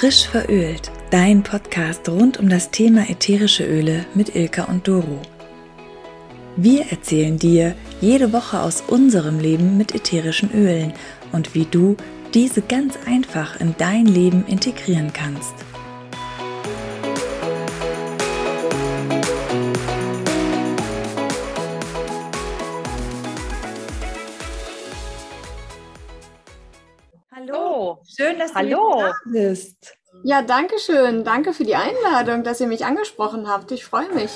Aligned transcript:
Frisch 0.00 0.26
verölt, 0.26 0.90
dein 1.10 1.42
Podcast 1.42 2.08
rund 2.08 2.38
um 2.38 2.48
das 2.48 2.70
Thema 2.70 3.10
ätherische 3.10 3.66
Öle 3.66 4.06
mit 4.14 4.34
Ilka 4.34 4.64
und 4.64 4.88
Doro. 4.88 5.20
Wir 6.56 6.90
erzählen 6.90 7.38
dir 7.38 7.76
jede 8.00 8.32
Woche 8.32 8.60
aus 8.60 8.80
unserem 8.80 9.38
Leben 9.38 9.76
mit 9.76 9.94
ätherischen 9.94 10.54
Ölen 10.54 10.94
und 11.32 11.54
wie 11.54 11.66
du 11.66 11.98
diese 12.32 12.62
ganz 12.62 12.94
einfach 13.04 13.60
in 13.60 13.74
dein 13.76 14.06
Leben 14.06 14.46
integrieren 14.46 15.12
kannst. 15.12 15.52
Hallo, 27.30 28.00
schön, 28.06 28.38
dass 28.38 28.54
Hallo. 28.54 28.92
du 28.92 29.00
da 29.00 29.14
bist. 29.26 29.99
Ja, 30.22 30.42
danke 30.42 30.78
schön. 30.78 31.24
Danke 31.24 31.52
für 31.52 31.64
die 31.64 31.76
Einladung, 31.76 32.44
dass 32.44 32.60
ihr 32.60 32.66
mich 32.66 32.84
angesprochen 32.84 33.48
habt. 33.48 33.72
Ich 33.72 33.84
freue 33.84 34.12
mich. 34.12 34.30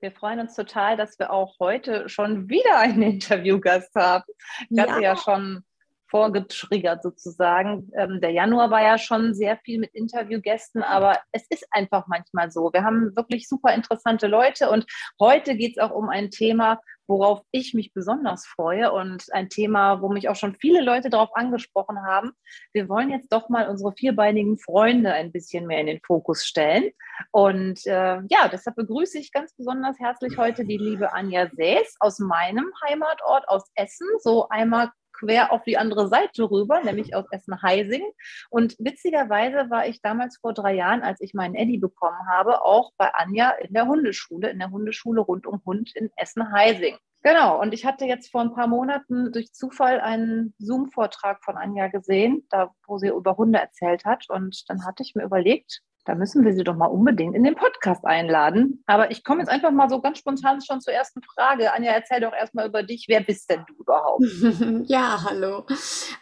Wir 0.00 0.10
freuen 0.12 0.40
uns 0.40 0.54
total, 0.56 0.96
dass 0.96 1.18
wir 1.18 1.30
auch 1.30 1.58
heute 1.60 2.08
schon 2.08 2.48
wieder 2.48 2.78
einen 2.78 3.02
Interviewgast 3.20 3.94
haben. 3.94 4.24
Ich 4.68 4.76
Ja. 4.76 4.88
hatte 4.88 5.02
ja 5.02 5.16
schon 5.16 5.62
vorgetriggert 6.08 7.02
sozusagen. 7.04 7.90
Ähm, 7.96 8.20
der 8.20 8.30
Januar 8.32 8.70
war 8.70 8.82
ja 8.82 8.98
schon 8.98 9.32
sehr 9.32 9.56
viel 9.58 9.78
mit 9.78 9.94
Interviewgästen, 9.94 10.82
aber 10.82 11.18
es 11.30 11.46
ist 11.50 11.66
einfach 11.70 12.08
manchmal 12.08 12.50
so. 12.50 12.70
Wir 12.72 12.82
haben 12.82 13.14
wirklich 13.14 13.48
super 13.48 13.72
interessante 13.72 14.26
Leute 14.26 14.70
und 14.70 14.86
heute 15.20 15.54
geht 15.54 15.76
es 15.76 15.82
auch 15.82 15.92
um 15.92 16.08
ein 16.08 16.30
Thema, 16.30 16.80
worauf 17.10 17.42
ich 17.50 17.74
mich 17.74 17.92
besonders 17.92 18.46
freue 18.46 18.92
und 18.92 19.24
ein 19.32 19.48
Thema, 19.48 20.00
wo 20.00 20.08
mich 20.08 20.28
auch 20.28 20.36
schon 20.36 20.54
viele 20.54 20.80
Leute 20.80 21.10
darauf 21.10 21.34
angesprochen 21.34 21.98
haben. 22.06 22.30
Wir 22.72 22.88
wollen 22.88 23.10
jetzt 23.10 23.32
doch 23.32 23.48
mal 23.48 23.68
unsere 23.68 23.92
vierbeinigen 23.92 24.58
Freunde 24.58 25.12
ein 25.12 25.32
bisschen 25.32 25.66
mehr 25.66 25.80
in 25.80 25.86
den 25.88 26.00
Fokus 26.06 26.46
stellen. 26.46 26.90
Und 27.32 27.84
äh, 27.86 28.20
ja, 28.28 28.48
deshalb 28.50 28.76
begrüße 28.76 29.18
ich 29.18 29.32
ganz 29.32 29.52
besonders 29.54 29.98
herzlich 29.98 30.38
heute 30.38 30.64
die 30.64 30.78
liebe 30.78 31.12
Anja 31.12 31.50
Sees 31.52 31.96
aus 31.98 32.20
meinem 32.20 32.70
Heimatort, 32.88 33.48
aus 33.48 33.64
Essen, 33.74 34.06
so 34.20 34.48
einmal 34.48 34.90
quer 35.20 35.52
auf 35.52 35.62
die 35.64 35.78
andere 35.78 36.08
Seite 36.08 36.50
rüber, 36.50 36.82
nämlich 36.82 37.14
aus 37.14 37.26
Essen-Heising. 37.30 38.04
Und 38.48 38.76
witzigerweise 38.78 39.70
war 39.70 39.86
ich 39.86 40.00
damals 40.02 40.38
vor 40.38 40.54
drei 40.54 40.74
Jahren, 40.74 41.02
als 41.02 41.20
ich 41.20 41.34
meinen 41.34 41.54
Eddie 41.54 41.78
bekommen 41.78 42.18
habe, 42.28 42.62
auch 42.62 42.92
bei 42.96 43.12
Anja 43.14 43.50
in 43.50 43.72
der 43.72 43.86
Hundeschule, 43.86 44.50
in 44.50 44.58
der 44.58 44.70
Hundeschule 44.70 45.20
rund 45.20 45.46
um 45.46 45.62
Hund 45.64 45.94
in 45.94 46.10
Essen-Heising. 46.16 46.96
Genau, 47.22 47.60
und 47.60 47.74
ich 47.74 47.84
hatte 47.84 48.06
jetzt 48.06 48.30
vor 48.30 48.40
ein 48.40 48.54
paar 48.54 48.66
Monaten 48.66 49.30
durch 49.30 49.52
Zufall 49.52 50.00
einen 50.00 50.54
Zoom-Vortrag 50.58 51.44
von 51.44 51.58
Anja 51.58 51.88
gesehen, 51.88 52.46
da 52.48 52.70
wo 52.86 52.96
sie 52.96 53.08
über 53.08 53.36
Hunde 53.36 53.58
erzählt 53.58 54.06
hat. 54.06 54.30
Und 54.30 54.64
dann 54.68 54.86
hatte 54.86 55.02
ich 55.02 55.14
mir 55.14 55.24
überlegt, 55.24 55.82
da 56.04 56.14
müssen 56.14 56.44
wir 56.44 56.54
sie 56.54 56.64
doch 56.64 56.76
mal 56.76 56.86
unbedingt 56.86 57.34
in 57.34 57.44
den 57.44 57.54
Podcast 57.54 58.04
einladen. 58.04 58.82
Aber 58.86 59.10
ich 59.10 59.22
komme 59.22 59.40
jetzt 59.40 59.48
einfach 59.48 59.70
mal 59.70 59.88
so 59.88 60.00
ganz 60.00 60.18
spontan 60.18 60.60
schon 60.60 60.80
zur 60.80 60.92
ersten 60.92 61.22
Frage. 61.22 61.72
Anja, 61.72 61.92
erzähl 61.92 62.20
doch 62.20 62.32
erstmal 62.32 62.68
über 62.68 62.82
dich. 62.82 63.04
Wer 63.08 63.20
bist 63.20 63.50
denn 63.50 63.64
du 63.66 63.74
überhaupt? 63.74 64.24
Ja, 64.86 65.24
hallo. 65.24 65.64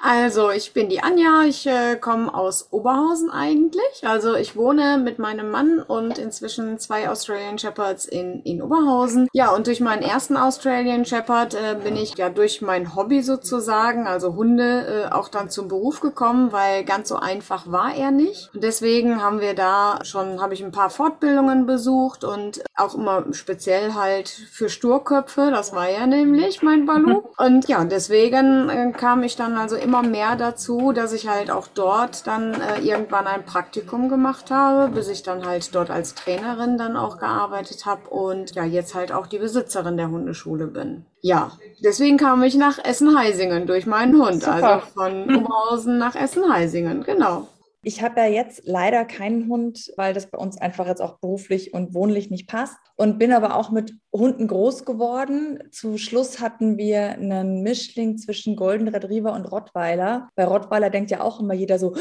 Also, 0.02 0.50
ich 0.50 0.72
bin 0.72 0.88
die 0.88 1.00
Anja. 1.00 1.44
Ich 1.46 1.66
äh, 1.66 1.96
komme 1.96 2.32
aus 2.34 2.72
Oberhausen 2.72 3.30
eigentlich. 3.30 4.02
Also, 4.02 4.34
ich 4.34 4.56
wohne 4.56 4.98
mit 4.98 5.18
meinem 5.18 5.50
Mann 5.50 5.78
und 5.80 6.18
inzwischen 6.18 6.78
zwei 6.78 7.08
Australian 7.08 7.58
Shepherds 7.58 8.04
in, 8.04 8.40
in 8.42 8.60
Oberhausen. 8.60 9.28
Ja, 9.32 9.54
und 9.54 9.66
durch 9.66 9.80
meinen 9.80 10.02
ersten 10.02 10.36
Australian 10.36 11.04
Shepherd 11.04 11.54
äh, 11.54 11.76
bin 11.82 11.96
ich 11.96 12.16
ja 12.18 12.30
durch 12.30 12.60
mein 12.62 12.94
Hobby 12.94 13.22
sozusagen, 13.22 14.06
also 14.06 14.34
Hunde, 14.34 15.06
äh, 15.08 15.12
auch 15.12 15.28
dann 15.28 15.50
zum 15.50 15.68
Beruf 15.68 16.00
gekommen, 16.00 16.52
weil 16.52 16.84
ganz 16.84 17.08
so 17.08 17.16
einfach 17.16 17.70
war 17.70 17.94
er 17.94 18.10
nicht. 18.10 18.50
Und 18.54 18.64
deswegen 18.64 19.22
haben 19.22 19.40
wir 19.40 19.54
da 19.54 19.67
schon, 20.02 20.40
habe 20.40 20.54
ich 20.54 20.62
ein 20.62 20.72
paar 20.72 20.90
Fortbildungen 20.90 21.66
besucht 21.66 22.24
und 22.24 22.62
auch 22.76 22.94
immer 22.94 23.24
speziell 23.32 23.94
halt 23.94 24.28
für 24.28 24.68
Sturköpfe. 24.68 25.50
Das 25.50 25.72
war 25.72 25.90
ja 25.90 26.06
nämlich 26.06 26.62
mein 26.62 26.86
Balu. 26.86 27.22
Und 27.38 27.68
ja, 27.68 27.84
deswegen 27.84 28.68
äh, 28.68 28.92
kam 28.92 29.22
ich 29.22 29.36
dann 29.36 29.56
also 29.56 29.76
immer 29.76 30.02
mehr 30.02 30.36
dazu, 30.36 30.92
dass 30.92 31.12
ich 31.12 31.28
halt 31.28 31.50
auch 31.50 31.66
dort 31.68 32.26
dann 32.26 32.54
äh, 32.54 32.80
irgendwann 32.80 33.26
ein 33.26 33.44
Praktikum 33.44 34.08
gemacht 34.08 34.50
habe, 34.50 34.88
bis 34.92 35.08
ich 35.08 35.22
dann 35.22 35.46
halt 35.46 35.74
dort 35.74 35.90
als 35.90 36.14
Trainerin 36.14 36.78
dann 36.78 36.96
auch 36.96 37.18
gearbeitet 37.18 37.86
habe 37.86 38.08
und 38.10 38.54
ja, 38.54 38.64
jetzt 38.64 38.94
halt 38.94 39.12
auch 39.12 39.26
die 39.26 39.38
Besitzerin 39.38 39.96
der 39.96 40.10
Hundeschule 40.10 40.66
bin. 40.66 41.04
Ja, 41.20 41.52
deswegen 41.82 42.16
kam 42.16 42.42
ich 42.42 42.54
nach 42.54 42.78
Essen-Heisingen 42.82 43.66
durch 43.66 43.86
meinen 43.86 44.20
Hund, 44.20 44.44
Super. 44.44 44.54
also 44.54 44.86
von 44.94 45.36
Oberhausen 45.36 45.98
nach 45.98 46.14
Essen-Heisingen, 46.14 47.02
genau. 47.02 47.48
Ich 47.88 48.02
habe 48.02 48.20
ja 48.20 48.26
jetzt 48.26 48.64
leider 48.66 49.06
keinen 49.06 49.48
Hund, 49.48 49.94
weil 49.96 50.12
das 50.12 50.26
bei 50.26 50.36
uns 50.36 50.58
einfach 50.58 50.86
jetzt 50.86 51.00
auch 51.00 51.20
beruflich 51.20 51.72
und 51.72 51.94
wohnlich 51.94 52.28
nicht 52.28 52.46
passt. 52.46 52.76
Und 52.96 53.18
bin 53.18 53.32
aber 53.32 53.56
auch 53.56 53.70
mit 53.70 53.94
Hunden 54.12 54.46
groß 54.46 54.84
geworden. 54.84 55.58
Zu 55.70 55.96
Schluss 55.96 56.38
hatten 56.38 56.76
wir 56.76 57.12
einen 57.12 57.62
Mischling 57.62 58.18
zwischen 58.18 58.56
Golden 58.56 58.88
Retriever 58.88 59.32
und 59.32 59.46
Rottweiler. 59.46 60.28
Bei 60.34 60.44
Rottweiler 60.44 60.90
denkt 60.90 61.10
ja 61.10 61.22
auch 61.22 61.40
immer 61.40 61.54
jeder 61.54 61.78
so, 61.78 61.94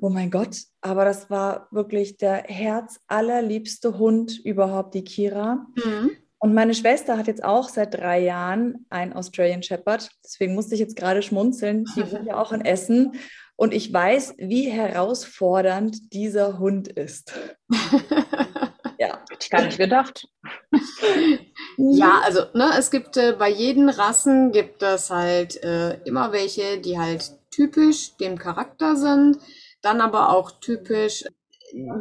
oh 0.00 0.08
mein 0.08 0.30
Gott. 0.30 0.62
Aber 0.80 1.04
das 1.04 1.28
war 1.28 1.68
wirklich 1.70 2.16
der 2.16 2.44
herzallerliebste 2.44 3.98
Hund 3.98 4.40
überhaupt, 4.42 4.94
die 4.94 5.04
Kira. 5.04 5.66
Mhm. 5.74 6.12
Und 6.38 6.54
meine 6.54 6.74
Schwester 6.74 7.18
hat 7.18 7.26
jetzt 7.26 7.44
auch 7.44 7.68
seit 7.68 7.94
drei 7.94 8.20
Jahren 8.20 8.86
einen 8.88 9.12
Australian 9.12 9.62
Shepherd. 9.62 10.08
Deswegen 10.24 10.54
musste 10.54 10.74
ich 10.74 10.80
jetzt 10.80 10.96
gerade 10.96 11.20
schmunzeln. 11.20 11.84
Die 11.96 12.00
wohnt 12.12 12.26
ja 12.26 12.38
auch 12.38 12.52
in 12.52 12.62
Essen. 12.62 13.12
Und 13.56 13.72
ich 13.72 13.92
weiß, 13.92 14.34
wie 14.38 14.68
herausfordernd 14.68 16.12
dieser 16.12 16.58
Hund 16.58 16.88
ist. 16.88 17.32
Ja. 18.98 19.18
Hätte 19.28 19.38
ich 19.42 19.50
gar 19.50 19.64
nicht 19.64 19.78
gedacht. 19.78 20.28
Ja, 21.76 22.20
also 22.24 22.42
ne, 22.54 22.70
es 22.78 22.92
gibt 22.92 23.16
äh, 23.16 23.34
bei 23.36 23.48
jeden 23.50 23.88
Rassen 23.88 24.52
gibt 24.52 24.80
es 24.84 25.10
halt 25.10 25.60
äh, 25.64 25.94
immer 26.04 26.30
welche, 26.30 26.78
die 26.78 26.98
halt 26.98 27.32
typisch 27.50 28.16
dem 28.16 28.38
Charakter 28.38 28.94
sind, 28.94 29.38
dann 29.82 30.00
aber 30.00 30.30
auch 30.30 30.52
typisch, 30.60 31.24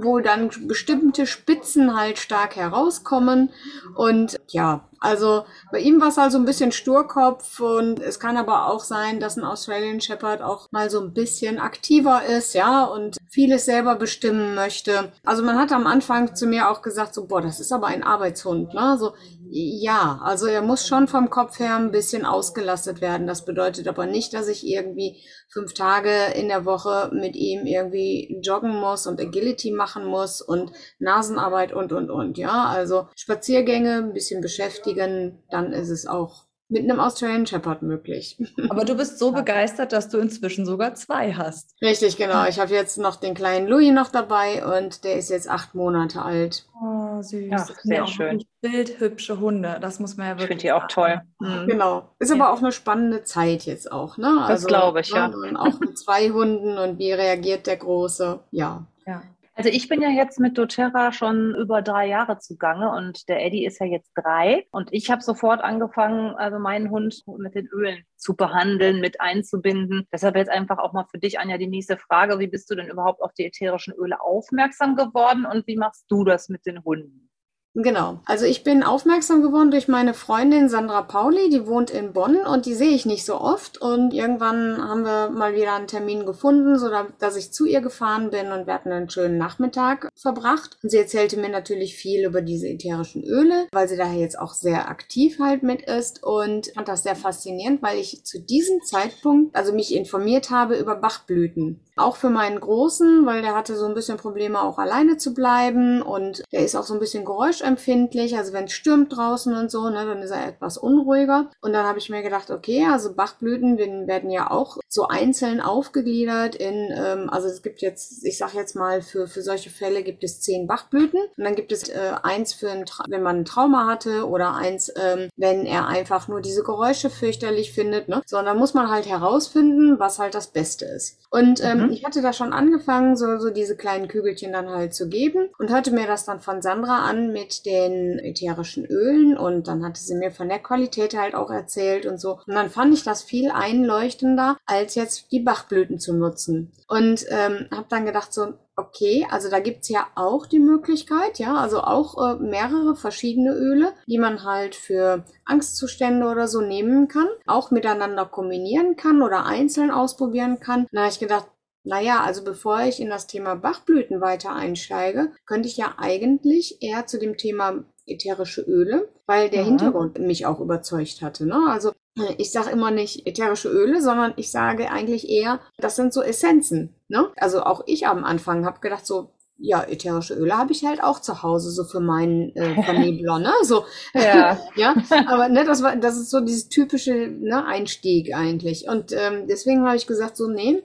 wo 0.01 0.19
dann 0.19 0.49
bestimmte 0.67 1.25
Spitzen 1.25 1.95
halt 1.95 2.19
stark 2.19 2.55
herauskommen. 2.55 3.49
Und 3.95 4.39
ja, 4.47 4.87
also 4.99 5.45
bei 5.71 5.79
ihm 5.79 5.99
war 5.99 6.09
es 6.09 6.17
halt 6.17 6.31
so 6.31 6.37
ein 6.37 6.45
bisschen 6.45 6.71
Sturkopf 6.71 7.59
und 7.59 7.99
es 7.99 8.19
kann 8.19 8.37
aber 8.37 8.67
auch 8.67 8.83
sein, 8.83 9.19
dass 9.19 9.35
ein 9.35 9.43
Australian 9.43 9.99
Shepherd 9.99 10.41
auch 10.41 10.71
mal 10.71 10.89
so 10.89 11.01
ein 11.01 11.13
bisschen 11.13 11.59
aktiver 11.59 12.23
ist, 12.23 12.53
ja, 12.53 12.83
und 12.83 13.17
vieles 13.33 13.65
selber 13.65 13.95
bestimmen 13.95 14.53
möchte. 14.53 15.11
Also 15.23 15.41
man 15.41 15.57
hat 15.57 15.71
am 15.71 15.87
Anfang 15.87 16.35
zu 16.35 16.45
mir 16.45 16.69
auch 16.69 16.83
gesagt, 16.83 17.15
so, 17.15 17.25
boah, 17.25 17.41
das 17.41 17.59
ist 17.59 17.71
aber 17.71 17.87
ein 17.87 18.03
Arbeitshund, 18.03 18.75
ne? 18.75 18.95
So, 18.99 19.13
ja, 19.49 20.19
also 20.23 20.45
er 20.45 20.61
muss 20.61 20.87
schon 20.87 21.07
vom 21.07 21.31
Kopf 21.31 21.57
her 21.57 21.75
ein 21.75 21.91
bisschen 21.91 22.25
ausgelastet 22.25 23.01
werden. 23.01 23.25
Das 23.25 23.43
bedeutet 23.43 23.87
aber 23.87 24.05
nicht, 24.05 24.35
dass 24.35 24.47
ich 24.47 24.67
irgendwie 24.67 25.23
fünf 25.49 25.73
Tage 25.73 26.11
in 26.35 26.47
der 26.47 26.65
Woche 26.65 27.09
mit 27.11 27.35
ihm 27.35 27.65
irgendwie 27.65 28.39
joggen 28.43 28.79
muss 28.79 29.07
und 29.07 29.19
Agility 29.19 29.71
machen 29.71 30.05
muss 30.05 30.41
und 30.41 30.71
Nasenarbeit 30.99 31.73
und, 31.73 31.91
und, 31.91 32.11
und. 32.11 32.37
Ja, 32.37 32.65
also 32.65 33.07
Spaziergänge, 33.15 33.97
ein 33.97 34.13
bisschen 34.13 34.41
beschäftigen, 34.41 35.43
dann 35.49 35.73
ist 35.73 35.89
es 35.89 36.05
auch 36.05 36.45
mit 36.69 36.83
einem 36.83 36.99
Australian 36.99 37.45
Shepherd 37.45 37.81
möglich. 37.81 38.37
Aber 38.69 38.85
du 38.85 38.95
bist 38.95 39.19
so 39.19 39.31
begeistert, 39.31 39.93
dass 39.93 40.09
du 40.09 40.17
inzwischen 40.17 40.65
sogar 40.65 40.95
zwei 40.95 41.33
hast. 41.33 41.75
Richtig, 41.81 42.17
genau. 42.17 42.45
Ich 42.47 42.59
habe 42.59 42.73
jetzt 42.73 42.97
noch 42.97 43.17
den 43.17 43.35
kleinen 43.35 43.67
Louis 43.67 43.91
noch 43.91 44.09
dabei 44.09 44.65
und 44.79 45.03
der 45.03 45.17
ist 45.17 45.29
jetzt 45.29 45.49
acht 45.49 45.75
Monate 45.75 46.21
alt. 46.21 46.65
Oh, 46.81 47.21
süß. 47.21 47.51
Ach, 47.53 47.69
sehr 47.83 47.97
ja 47.97 48.07
schön. 48.07 48.43
Bildhübsche 48.61 49.39
Hunde. 49.39 49.77
Das 49.81 49.99
muss 49.99 50.17
man 50.17 50.27
ja 50.27 50.33
Ich 50.33 50.39
wirklich 50.39 50.61
finde 50.61 50.61
die 50.63 50.71
auch 50.71 50.87
toll. 50.87 51.21
Mhm. 51.39 51.67
Genau. 51.67 52.09
Ist 52.19 52.31
aber 52.31 52.51
auch 52.51 52.59
eine 52.59 52.71
spannende 52.71 53.23
Zeit 53.23 53.63
jetzt 53.63 53.91
auch, 53.91 54.17
ne? 54.17 54.45
Das 54.47 54.65
glaube 54.65 55.01
ich, 55.01 55.09
ja. 55.09 55.27
ne, 55.27 55.37
Und 55.37 55.57
auch 55.57 55.79
mit 55.79 55.97
zwei 55.97 56.29
Hunden 56.29 56.77
und 56.77 56.97
wie 56.97 57.11
reagiert 57.11 57.67
der 57.67 57.77
Große? 57.77 58.39
Ja. 58.51 58.85
Ja. 59.05 59.21
Also 59.55 59.69
ich 59.69 59.87
bin 59.87 60.01
ja 60.01 60.09
jetzt 60.09 60.39
mit 60.39 60.57
doTERRA 60.57 61.11
schon 61.11 61.53
über 61.53 61.83
drei 61.83 62.07
Jahre 62.07 62.39
zugange 62.39 62.89
und 62.91 63.29
der 63.29 63.45
Eddie 63.45 63.65
ist 63.65 63.79
ja 63.79 63.85
jetzt 63.85 64.11
drei. 64.15 64.65
Und 64.71 64.91
ich 64.91 65.11
habe 65.11 65.21
sofort 65.21 65.61
angefangen, 65.61 66.33
also 66.35 66.57
meinen 66.57 66.89
Hund 66.89 67.23
mit 67.37 67.53
den 67.53 67.67
Ölen 67.67 68.03
zu 68.17 68.35
behandeln, 68.35 68.99
mit 68.99 69.21
einzubinden. 69.21 70.07
Deshalb 70.11 70.35
jetzt 70.37 70.49
einfach 70.49 70.79
auch 70.79 70.93
mal 70.93 71.05
für 71.11 71.19
dich, 71.19 71.39
Anja, 71.39 71.59
die 71.59 71.67
nächste 71.67 71.97
Frage. 71.97 72.39
Wie 72.39 72.47
bist 72.47 72.69
du 72.71 72.75
denn 72.75 72.89
überhaupt 72.89 73.21
auf 73.21 73.33
die 73.33 73.45
ätherischen 73.45 73.93
Öle 73.93 74.21
aufmerksam 74.21 74.95
geworden 74.95 75.45
und 75.45 75.67
wie 75.67 75.77
machst 75.77 76.05
du 76.09 76.23
das 76.23 76.49
mit 76.49 76.65
den 76.65 76.83
Hunden? 76.83 77.29
Genau. 77.75 78.19
Also 78.25 78.45
ich 78.45 78.63
bin 78.63 78.83
aufmerksam 78.83 79.41
geworden 79.41 79.71
durch 79.71 79.87
meine 79.87 80.13
Freundin 80.13 80.69
Sandra 80.69 81.01
Pauli, 81.01 81.49
die 81.49 81.65
wohnt 81.65 81.89
in 81.89 82.13
Bonn 82.13 82.37
und 82.45 82.67
die 82.67 82.75
sehe 82.75 82.91
ich 82.91 83.07
nicht 83.07 83.25
so 83.25 83.41
oft. 83.41 83.81
Und 83.81 84.13
irgendwann 84.13 84.77
haben 84.77 85.03
wir 85.03 85.31
mal 85.31 85.55
wieder 85.55 85.73
einen 85.73 85.87
Termin 85.87 86.27
gefunden, 86.27 86.77
so 86.77 86.91
dass 87.17 87.35
ich 87.35 87.51
zu 87.51 87.65
ihr 87.65 87.81
gefahren 87.81 88.29
bin 88.29 88.51
und 88.51 88.67
wir 88.67 88.75
hatten 88.75 88.91
einen 88.91 89.09
schönen 89.09 89.39
Nachmittag 89.39 90.09
verbracht. 90.15 90.77
Und 90.83 90.91
sie 90.91 90.99
erzählte 90.99 91.37
mir 91.37 91.49
natürlich 91.49 91.95
viel 91.95 92.25
über 92.25 92.43
diese 92.43 92.67
ätherischen 92.67 93.23
Öle, 93.23 93.67
weil 93.71 93.89
sie 93.89 93.97
daher 93.97 94.19
jetzt 94.19 94.37
auch 94.37 94.53
sehr 94.53 94.87
aktiv 94.87 95.39
halt 95.39 95.63
mit 95.63 95.81
ist 95.81 96.23
und 96.23 96.71
fand 96.75 96.87
das 96.87 97.01
sehr 97.01 97.15
faszinierend, 97.15 97.81
weil 97.81 97.97
ich 97.97 98.23
zu 98.23 98.39
diesem 98.39 98.83
Zeitpunkt 98.83 99.55
also 99.55 99.73
mich 99.73 99.95
informiert 99.95 100.51
habe 100.51 100.77
über 100.77 100.95
Bachblüten. 100.95 101.79
Auch 101.95 102.15
für 102.15 102.29
meinen 102.29 102.59
Großen, 102.59 103.25
weil 103.25 103.41
der 103.43 103.55
hatte 103.55 103.75
so 103.75 103.85
ein 103.85 103.93
bisschen 103.93 104.17
Probleme 104.17 104.61
auch 104.61 104.79
alleine 104.79 105.17
zu 105.17 105.33
bleiben 105.33 106.01
und 106.01 106.43
der 106.51 106.65
ist 106.65 106.75
auch 106.75 106.83
so 106.83 106.95
ein 106.95 106.99
bisschen 106.99 107.23
geräuschempfindlich. 107.63 108.37
Also 108.37 108.53
wenn 108.53 108.65
es 108.65 108.73
stürmt 108.73 109.15
draußen 109.15 109.55
und 109.55 109.71
so, 109.71 109.89
ne, 109.89 110.05
dann 110.05 110.21
ist 110.21 110.31
er 110.31 110.47
etwas 110.47 110.77
unruhiger. 110.77 111.49
Und 111.61 111.73
dann 111.73 111.85
habe 111.85 111.99
ich 111.99 112.09
mir 112.09 112.21
gedacht, 112.21 112.51
okay, 112.51 112.85
also 112.91 113.13
Bachblüten 113.13 113.77
werden 113.77 114.29
ja 114.29 114.51
auch 114.51 114.77
so 114.87 115.07
einzeln 115.07 115.61
aufgegliedert 115.61 116.55
in, 116.55 116.93
ähm, 116.95 117.29
also 117.29 117.47
es 117.47 117.61
gibt 117.61 117.81
jetzt, 117.81 118.25
ich 118.25 118.37
sag 118.37 118.53
jetzt 118.53 118.75
mal, 118.75 119.01
für, 119.01 119.27
für 119.27 119.41
solche 119.41 119.69
Fälle 119.69 120.03
gibt 120.03 120.23
es 120.23 120.41
zehn 120.41 120.67
Bachblüten 120.67 121.19
und 121.37 121.43
dann 121.43 121.55
gibt 121.55 121.71
es 121.71 121.89
äh, 121.89 122.13
eins 122.21 122.53
für 122.53 122.69
ein, 122.69 122.85
wenn 123.07 123.23
man 123.23 123.39
ein 123.39 123.45
Trauma 123.45 123.87
hatte 123.87 124.27
oder 124.27 124.53
eins, 124.53 124.91
ähm, 124.95 125.29
wenn 125.35 125.65
er 125.65 125.87
einfach 125.87 126.27
nur 126.27 126.41
diese 126.41 126.63
Geräusche 126.63 127.09
fürchterlich 127.09 127.73
findet. 127.73 128.07
Ne? 128.07 128.21
So, 128.25 128.37
und 128.37 128.45
dann 128.45 128.57
muss 128.57 128.73
man 128.73 128.89
halt 128.89 129.07
herausfinden, 129.07 129.99
was 129.99 130.19
halt 130.19 130.35
das 130.35 130.47
Beste 130.47 130.85
ist. 130.85 131.19
Und 131.29 131.63
ähm, 131.63 131.87
mhm. 131.87 131.91
ich 131.91 132.05
hatte 132.05 132.21
da 132.21 132.33
schon 132.33 132.53
angefangen, 132.53 133.15
so, 133.15 133.39
so 133.39 133.49
diese 133.49 133.75
kleinen 133.75 134.07
Kügelchen 134.07 134.53
dann 134.53 134.69
halt 134.69 134.93
zu 134.93 135.09
geben 135.09 135.49
und 135.57 135.71
hörte 135.71 135.91
mir 135.91 136.05
das 136.05 136.25
dann 136.25 136.39
von 136.39 136.61
Sandra 136.61 137.05
an 137.05 137.31
mit 137.31 137.52
den 137.61 138.19
ätherischen 138.19 138.85
Ölen 138.85 139.37
und 139.37 139.67
dann 139.67 139.85
hatte 139.85 140.01
sie 140.01 140.15
mir 140.15 140.31
von 140.31 140.49
der 140.49 140.59
Qualität 140.59 141.15
halt 141.15 141.35
auch 141.35 141.51
erzählt 141.51 142.05
und 142.05 142.19
so. 142.19 142.39
Und 142.47 142.55
dann 142.55 142.69
fand 142.69 142.93
ich 142.93 143.03
das 143.03 143.21
viel 143.21 143.51
einleuchtender, 143.51 144.57
als 144.65 144.95
jetzt 144.95 145.31
die 145.31 145.39
Bachblüten 145.39 145.99
zu 145.99 146.13
nutzen. 146.13 146.71
Und 146.87 147.25
ähm, 147.29 147.67
habe 147.71 147.85
dann 147.89 148.05
gedacht 148.05 148.33
so, 148.33 148.53
okay, 148.75 149.25
also 149.29 149.49
da 149.49 149.59
gibt's 149.59 149.89
ja 149.89 150.07
auch 150.15 150.45
die 150.45 150.59
Möglichkeit, 150.59 151.39
ja, 151.39 151.55
also 151.55 151.81
auch 151.81 152.17
äh, 152.17 152.35
mehrere 152.35 152.95
verschiedene 152.95 153.53
Öle, 153.53 153.93
die 154.07 154.17
man 154.17 154.43
halt 154.43 154.75
für 154.75 155.23
Angstzustände 155.45 156.25
oder 156.25 156.47
so 156.47 156.61
nehmen 156.61 157.07
kann, 157.07 157.27
auch 157.45 157.71
miteinander 157.71 158.25
kombinieren 158.25 158.95
kann 158.95 159.21
oder 159.21 159.45
einzeln 159.45 159.91
ausprobieren 159.91 160.59
kann. 160.59 160.87
Habe 160.95 161.09
ich 161.09 161.19
gedacht, 161.19 161.47
naja, 161.83 162.21
also 162.21 162.43
bevor 162.43 162.81
ich 162.81 162.99
in 162.99 163.09
das 163.09 163.27
Thema 163.27 163.55
Bachblüten 163.55 164.21
weiter 164.21 164.53
einsteige, 164.53 165.31
könnte 165.45 165.67
ich 165.67 165.77
ja 165.77 165.95
eigentlich 165.97 166.81
eher 166.81 167.05
zu 167.07 167.19
dem 167.19 167.37
Thema 167.37 167.83
ätherische 168.05 168.61
Öle, 168.61 169.09
weil 169.25 169.49
der 169.49 169.61
ja. 169.61 169.65
Hintergrund 169.65 170.19
mich 170.19 170.45
auch 170.45 170.59
überzeugt 170.59 171.21
hatte. 171.21 171.45
Ne? 171.45 171.59
Also 171.69 171.91
ich 172.37 172.51
sage 172.51 172.69
immer 172.69 172.91
nicht 172.91 173.27
ätherische 173.27 173.69
Öle, 173.69 174.01
sondern 174.01 174.33
ich 174.35 174.51
sage 174.51 174.91
eigentlich 174.91 175.29
eher, 175.29 175.59
das 175.77 175.95
sind 175.95 176.13
so 176.13 176.21
Essenzen. 176.21 176.95
Ne? 177.07 177.29
Also 177.37 177.63
auch 177.63 177.83
ich 177.85 178.07
am 178.07 178.23
Anfang 178.23 178.65
habe 178.65 178.79
gedacht, 178.79 179.05
so, 179.05 179.31
ja, 179.57 179.83
ätherische 179.83 180.33
Öle 180.33 180.57
habe 180.57 180.73
ich 180.73 180.83
halt 180.83 181.01
auch 181.03 181.19
zu 181.19 181.43
Hause, 181.43 181.71
so 181.71 181.83
für 181.83 181.99
meinen 181.99 182.55
äh, 182.55 182.81
Vernebler, 182.83 183.39
ne? 183.39 183.51
So, 183.63 183.85
ja. 184.13 184.59
ja, 184.75 184.95
aber 185.27 185.47
ne, 185.47 185.63
das 185.63 185.81
war, 185.83 185.95
das 185.95 186.17
ist 186.17 186.31
so 186.31 186.41
dieses 186.41 186.69
typische 186.69 187.13
ne, 187.13 187.65
Einstieg 187.65 188.35
eigentlich. 188.35 188.87
Und 188.87 189.13
ähm, 189.13 189.47
deswegen 189.47 189.85
habe 189.85 189.95
ich 189.95 190.07
gesagt, 190.07 190.37
so, 190.37 190.47
nee, 190.47 190.83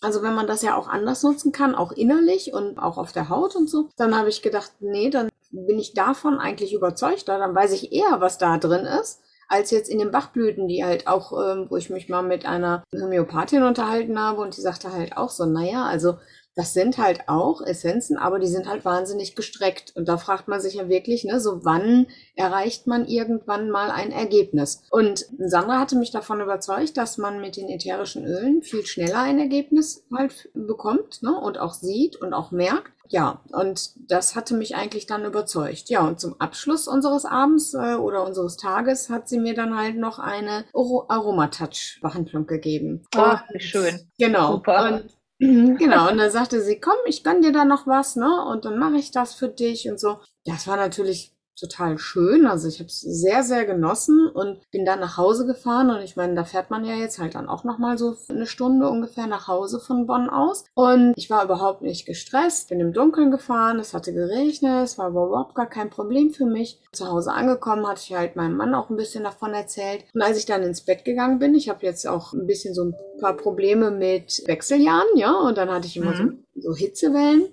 also 0.00 0.22
wenn 0.22 0.34
man 0.34 0.46
das 0.46 0.62
ja 0.62 0.76
auch 0.76 0.88
anders 0.88 1.22
nutzen 1.22 1.52
kann, 1.52 1.74
auch 1.74 1.92
innerlich 1.92 2.52
und 2.52 2.78
auch 2.78 2.98
auf 2.98 3.12
der 3.12 3.28
Haut 3.28 3.56
und 3.56 3.68
so, 3.68 3.88
dann 3.96 4.16
habe 4.16 4.28
ich 4.28 4.42
gedacht, 4.42 4.72
nee, 4.80 5.10
dann 5.10 5.28
bin 5.50 5.78
ich 5.78 5.94
davon 5.94 6.38
eigentlich 6.38 6.74
überzeugter, 6.74 7.38
dann 7.38 7.54
weiß 7.54 7.72
ich 7.72 7.92
eher, 7.92 8.20
was 8.20 8.38
da 8.38 8.58
drin 8.58 8.84
ist 8.84 9.20
als 9.48 9.70
jetzt 9.70 9.88
in 9.88 9.98
den 9.98 10.10
Bachblüten, 10.10 10.68
die 10.68 10.84
halt 10.84 11.06
auch, 11.06 11.32
ähm, 11.32 11.66
wo 11.70 11.76
ich 11.76 11.88
mich 11.90 12.08
mal 12.08 12.22
mit 12.22 12.44
einer 12.44 12.84
Homöopathin 12.94 13.62
unterhalten 13.62 14.20
habe 14.20 14.42
und 14.42 14.56
die 14.56 14.60
sagte 14.60 14.92
halt 14.92 15.16
auch 15.16 15.30
so, 15.30 15.46
naja, 15.46 15.84
also 15.84 16.18
das 16.58 16.74
sind 16.74 16.98
halt 16.98 17.28
auch 17.28 17.60
Essenzen, 17.60 18.18
aber 18.18 18.40
die 18.40 18.48
sind 18.48 18.68
halt 18.68 18.84
wahnsinnig 18.84 19.36
gestreckt. 19.36 19.94
Und 19.94 20.08
da 20.08 20.16
fragt 20.16 20.48
man 20.48 20.60
sich 20.60 20.74
ja 20.74 20.88
wirklich, 20.88 21.22
ne, 21.22 21.38
so 21.38 21.64
wann 21.64 22.08
erreicht 22.34 22.88
man 22.88 23.06
irgendwann 23.06 23.70
mal 23.70 23.92
ein 23.92 24.10
Ergebnis? 24.10 24.82
Und 24.90 25.26
Sandra 25.38 25.78
hatte 25.78 25.96
mich 25.96 26.10
davon 26.10 26.40
überzeugt, 26.40 26.96
dass 26.96 27.16
man 27.16 27.40
mit 27.40 27.56
den 27.56 27.68
ätherischen 27.68 28.24
Ölen 28.26 28.62
viel 28.62 28.84
schneller 28.84 29.20
ein 29.20 29.38
Ergebnis 29.38 30.02
halt 30.12 30.50
bekommt, 30.52 31.22
ne, 31.22 31.32
und 31.32 31.58
auch 31.58 31.74
sieht 31.74 32.16
und 32.16 32.34
auch 32.34 32.50
merkt. 32.50 32.90
Ja, 33.08 33.40
und 33.52 33.92
das 34.10 34.34
hatte 34.34 34.54
mich 34.54 34.74
eigentlich 34.74 35.06
dann 35.06 35.24
überzeugt. 35.24 35.88
Ja, 35.88 36.06
und 36.06 36.18
zum 36.18 36.40
Abschluss 36.40 36.88
unseres 36.88 37.24
Abends 37.24 37.72
äh, 37.72 37.94
oder 37.94 38.26
unseres 38.26 38.56
Tages 38.56 39.10
hat 39.10 39.28
sie 39.28 39.38
mir 39.38 39.54
dann 39.54 39.76
halt 39.78 39.96
noch 39.96 40.18
eine 40.18 40.64
Aromatouch-Behandlung 40.74 42.48
gegeben. 42.48 43.06
Oh, 43.16 43.36
wie 43.52 43.60
schön. 43.60 44.00
Genau. 44.18 44.54
Super. 44.54 44.92
Und 44.92 45.17
Genau, 45.40 46.10
und 46.10 46.18
dann 46.18 46.30
sagte 46.30 46.60
sie, 46.62 46.80
komm, 46.80 46.96
ich 47.06 47.22
gönn 47.22 47.42
dir 47.42 47.52
da 47.52 47.64
noch 47.64 47.86
was, 47.86 48.16
ne? 48.16 48.44
Und 48.46 48.64
dann 48.64 48.78
mache 48.78 48.96
ich 48.96 49.10
das 49.12 49.34
für 49.34 49.48
dich 49.48 49.88
und 49.88 50.00
so. 50.00 50.18
Das 50.44 50.66
war 50.66 50.76
natürlich 50.76 51.32
total 51.58 51.98
schön. 51.98 52.46
Also 52.46 52.68
ich 52.68 52.78
habe 52.78 52.88
es 52.88 53.00
sehr, 53.00 53.42
sehr 53.42 53.64
genossen 53.64 54.28
und 54.28 54.58
bin 54.70 54.84
dann 54.84 55.00
nach 55.00 55.16
Hause 55.16 55.46
gefahren. 55.46 55.90
Und 55.90 56.00
ich 56.02 56.16
meine, 56.16 56.34
da 56.34 56.44
fährt 56.44 56.70
man 56.70 56.84
ja 56.84 56.94
jetzt 56.94 57.18
halt 57.18 57.34
dann 57.34 57.48
auch 57.48 57.64
nochmal 57.64 57.98
so 57.98 58.16
eine 58.28 58.46
Stunde 58.46 58.88
ungefähr 58.88 59.26
nach 59.26 59.48
Hause 59.48 59.80
von 59.80 60.06
Bonn 60.06 60.30
aus. 60.30 60.64
Und 60.74 61.14
ich 61.16 61.30
war 61.30 61.44
überhaupt 61.44 61.82
nicht 61.82 62.06
gestresst, 62.06 62.68
bin 62.68 62.80
im 62.80 62.92
Dunkeln 62.92 63.30
gefahren, 63.30 63.78
es 63.78 63.94
hatte 63.94 64.12
geregnet, 64.12 64.84
es 64.84 64.98
war 64.98 65.08
überhaupt 65.08 65.54
gar 65.54 65.68
kein 65.68 65.90
Problem 65.90 66.30
für 66.30 66.46
mich. 66.46 66.80
Zu 66.92 67.08
Hause 67.08 67.32
angekommen 67.32 67.86
hatte 67.86 68.02
ich 68.04 68.14
halt 68.14 68.36
meinem 68.36 68.56
Mann 68.56 68.74
auch 68.74 68.90
ein 68.90 68.96
bisschen 68.96 69.24
davon 69.24 69.54
erzählt. 69.54 70.04
Und 70.14 70.22
als 70.22 70.38
ich 70.38 70.46
dann 70.46 70.62
ins 70.62 70.82
Bett 70.82 71.04
gegangen 71.04 71.38
bin, 71.38 71.54
ich 71.54 71.68
habe 71.68 71.84
jetzt 71.84 72.06
auch 72.06 72.32
ein 72.32 72.46
bisschen 72.46 72.74
so 72.74 72.84
ein 72.84 72.94
paar 73.20 73.36
Probleme 73.36 73.90
mit 73.90 74.42
Wechseljahren, 74.46 75.16
ja, 75.16 75.32
und 75.32 75.58
dann 75.58 75.70
hatte 75.70 75.86
ich 75.86 75.96
immer 75.96 76.12
mhm. 76.12 76.44
so, 76.54 76.70
so 76.70 76.76
Hitzewellen 76.76 77.48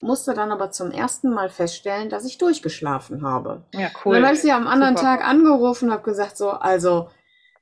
musste 0.00 0.34
dann 0.34 0.52
aber 0.52 0.70
zum 0.70 0.90
ersten 0.90 1.30
Mal 1.30 1.48
feststellen, 1.48 2.10
dass 2.10 2.24
ich 2.24 2.38
durchgeschlafen 2.38 3.22
habe. 3.22 3.62
Ja, 3.72 3.88
cool. 4.04 4.14
Und 4.16 4.20
dann 4.20 4.24
habe 4.26 4.34
ich 4.34 4.42
sie 4.42 4.52
am 4.52 4.66
anderen 4.66 4.96
Super. 4.96 5.08
Tag 5.08 5.24
angerufen 5.28 5.86
und 5.86 5.92
habe 5.92 6.02
gesagt, 6.02 6.36
so, 6.36 6.50
also 6.50 7.08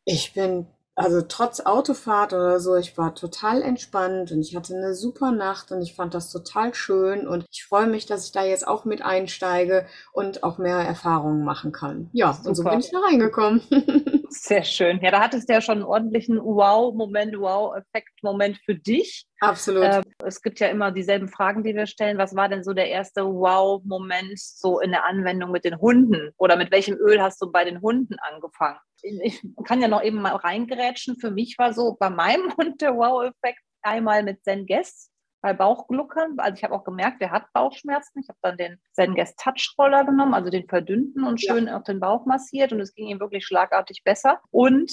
ich 0.04 0.34
bin 0.34 0.66
also 0.96 1.22
trotz 1.22 1.60
Autofahrt 1.60 2.32
oder 2.32 2.60
so, 2.60 2.76
ich 2.76 2.96
war 2.96 3.14
total 3.14 3.62
entspannt 3.62 4.30
und 4.30 4.40
ich 4.40 4.54
hatte 4.54 4.74
eine 4.74 4.94
super 4.94 5.32
Nacht 5.32 5.72
und 5.72 5.82
ich 5.82 5.94
fand 5.94 6.14
das 6.14 6.30
total 6.30 6.72
schön 6.74 7.26
und 7.26 7.44
ich 7.50 7.64
freue 7.64 7.88
mich, 7.88 8.06
dass 8.06 8.26
ich 8.26 8.32
da 8.32 8.44
jetzt 8.44 8.66
auch 8.66 8.84
mit 8.84 9.02
einsteige 9.02 9.86
und 10.12 10.44
auch 10.44 10.58
mehr 10.58 10.76
Erfahrungen 10.76 11.44
machen 11.44 11.72
kann. 11.72 12.10
Ja, 12.12 12.32
super. 12.32 12.48
und 12.48 12.54
so 12.54 12.64
bin 12.64 12.78
ich 12.78 12.90
da 12.90 12.98
reingekommen. 13.00 13.62
Sehr 14.28 14.64
schön. 14.64 15.00
Ja, 15.02 15.10
da 15.10 15.20
hattest 15.20 15.48
du 15.48 15.52
ja 15.52 15.60
schon 15.60 15.78
einen 15.78 15.84
ordentlichen 15.84 16.38
Wow-Moment, 16.38 17.38
Wow-Effekt-Moment 17.38 18.58
für 18.64 18.74
dich. 18.74 19.26
Absolut. 19.40 19.84
Äh, 19.84 20.02
es 20.24 20.40
gibt 20.40 20.60
ja 20.60 20.68
immer 20.68 20.92
dieselben 20.92 21.28
Fragen, 21.28 21.62
die 21.62 21.74
wir 21.74 21.86
stellen. 21.86 22.18
Was 22.18 22.34
war 22.34 22.48
denn 22.48 22.64
so 22.64 22.72
der 22.72 22.88
erste 22.88 23.24
Wow-Moment 23.24 24.38
so 24.38 24.80
in 24.80 24.90
der 24.90 25.04
Anwendung 25.04 25.50
mit 25.50 25.64
den 25.64 25.78
Hunden? 25.78 26.30
Oder 26.36 26.56
mit 26.56 26.70
welchem 26.70 26.96
Öl 26.96 27.20
hast 27.20 27.40
du 27.42 27.50
bei 27.50 27.64
den 27.64 27.80
Hunden 27.80 28.16
angefangen? 28.18 28.78
Ich 29.02 29.42
kann 29.64 29.82
ja 29.82 29.88
noch 29.88 30.02
eben 30.02 30.22
mal 30.22 30.36
reingerätschen. 30.36 31.18
Für 31.18 31.30
mich 31.30 31.56
war 31.58 31.72
so 31.72 31.96
bei 31.98 32.10
meinem 32.10 32.52
Hund 32.56 32.80
der 32.80 32.96
Wow-Effekt 32.96 33.60
einmal 33.82 34.22
mit 34.22 34.42
Zen 34.44 34.66
Guest 34.66 35.10
bei 35.44 35.52
Bauchgluckern. 35.52 36.36
Also 36.38 36.56
ich 36.56 36.64
habe 36.64 36.74
auch 36.74 36.84
gemerkt, 36.84 37.20
der 37.20 37.30
hat 37.30 37.52
Bauchschmerzen. 37.52 38.18
Ich 38.18 38.30
habe 38.30 38.38
dann 38.40 38.56
den 38.56 38.78
Zen 38.92 39.14
Guest 39.14 39.38
Touch 39.38 39.74
Roller 39.78 40.06
genommen, 40.06 40.32
also 40.32 40.48
den 40.48 40.66
verdünnten 40.66 41.22
und 41.22 41.38
schön 41.38 41.66
ja. 41.66 41.76
auf 41.76 41.84
den 41.84 42.00
Bauch 42.00 42.24
massiert 42.24 42.72
und 42.72 42.80
es 42.80 42.94
ging 42.94 43.08
ihm 43.08 43.20
wirklich 43.20 43.44
schlagartig 43.44 44.04
besser. 44.04 44.40
Und 44.50 44.90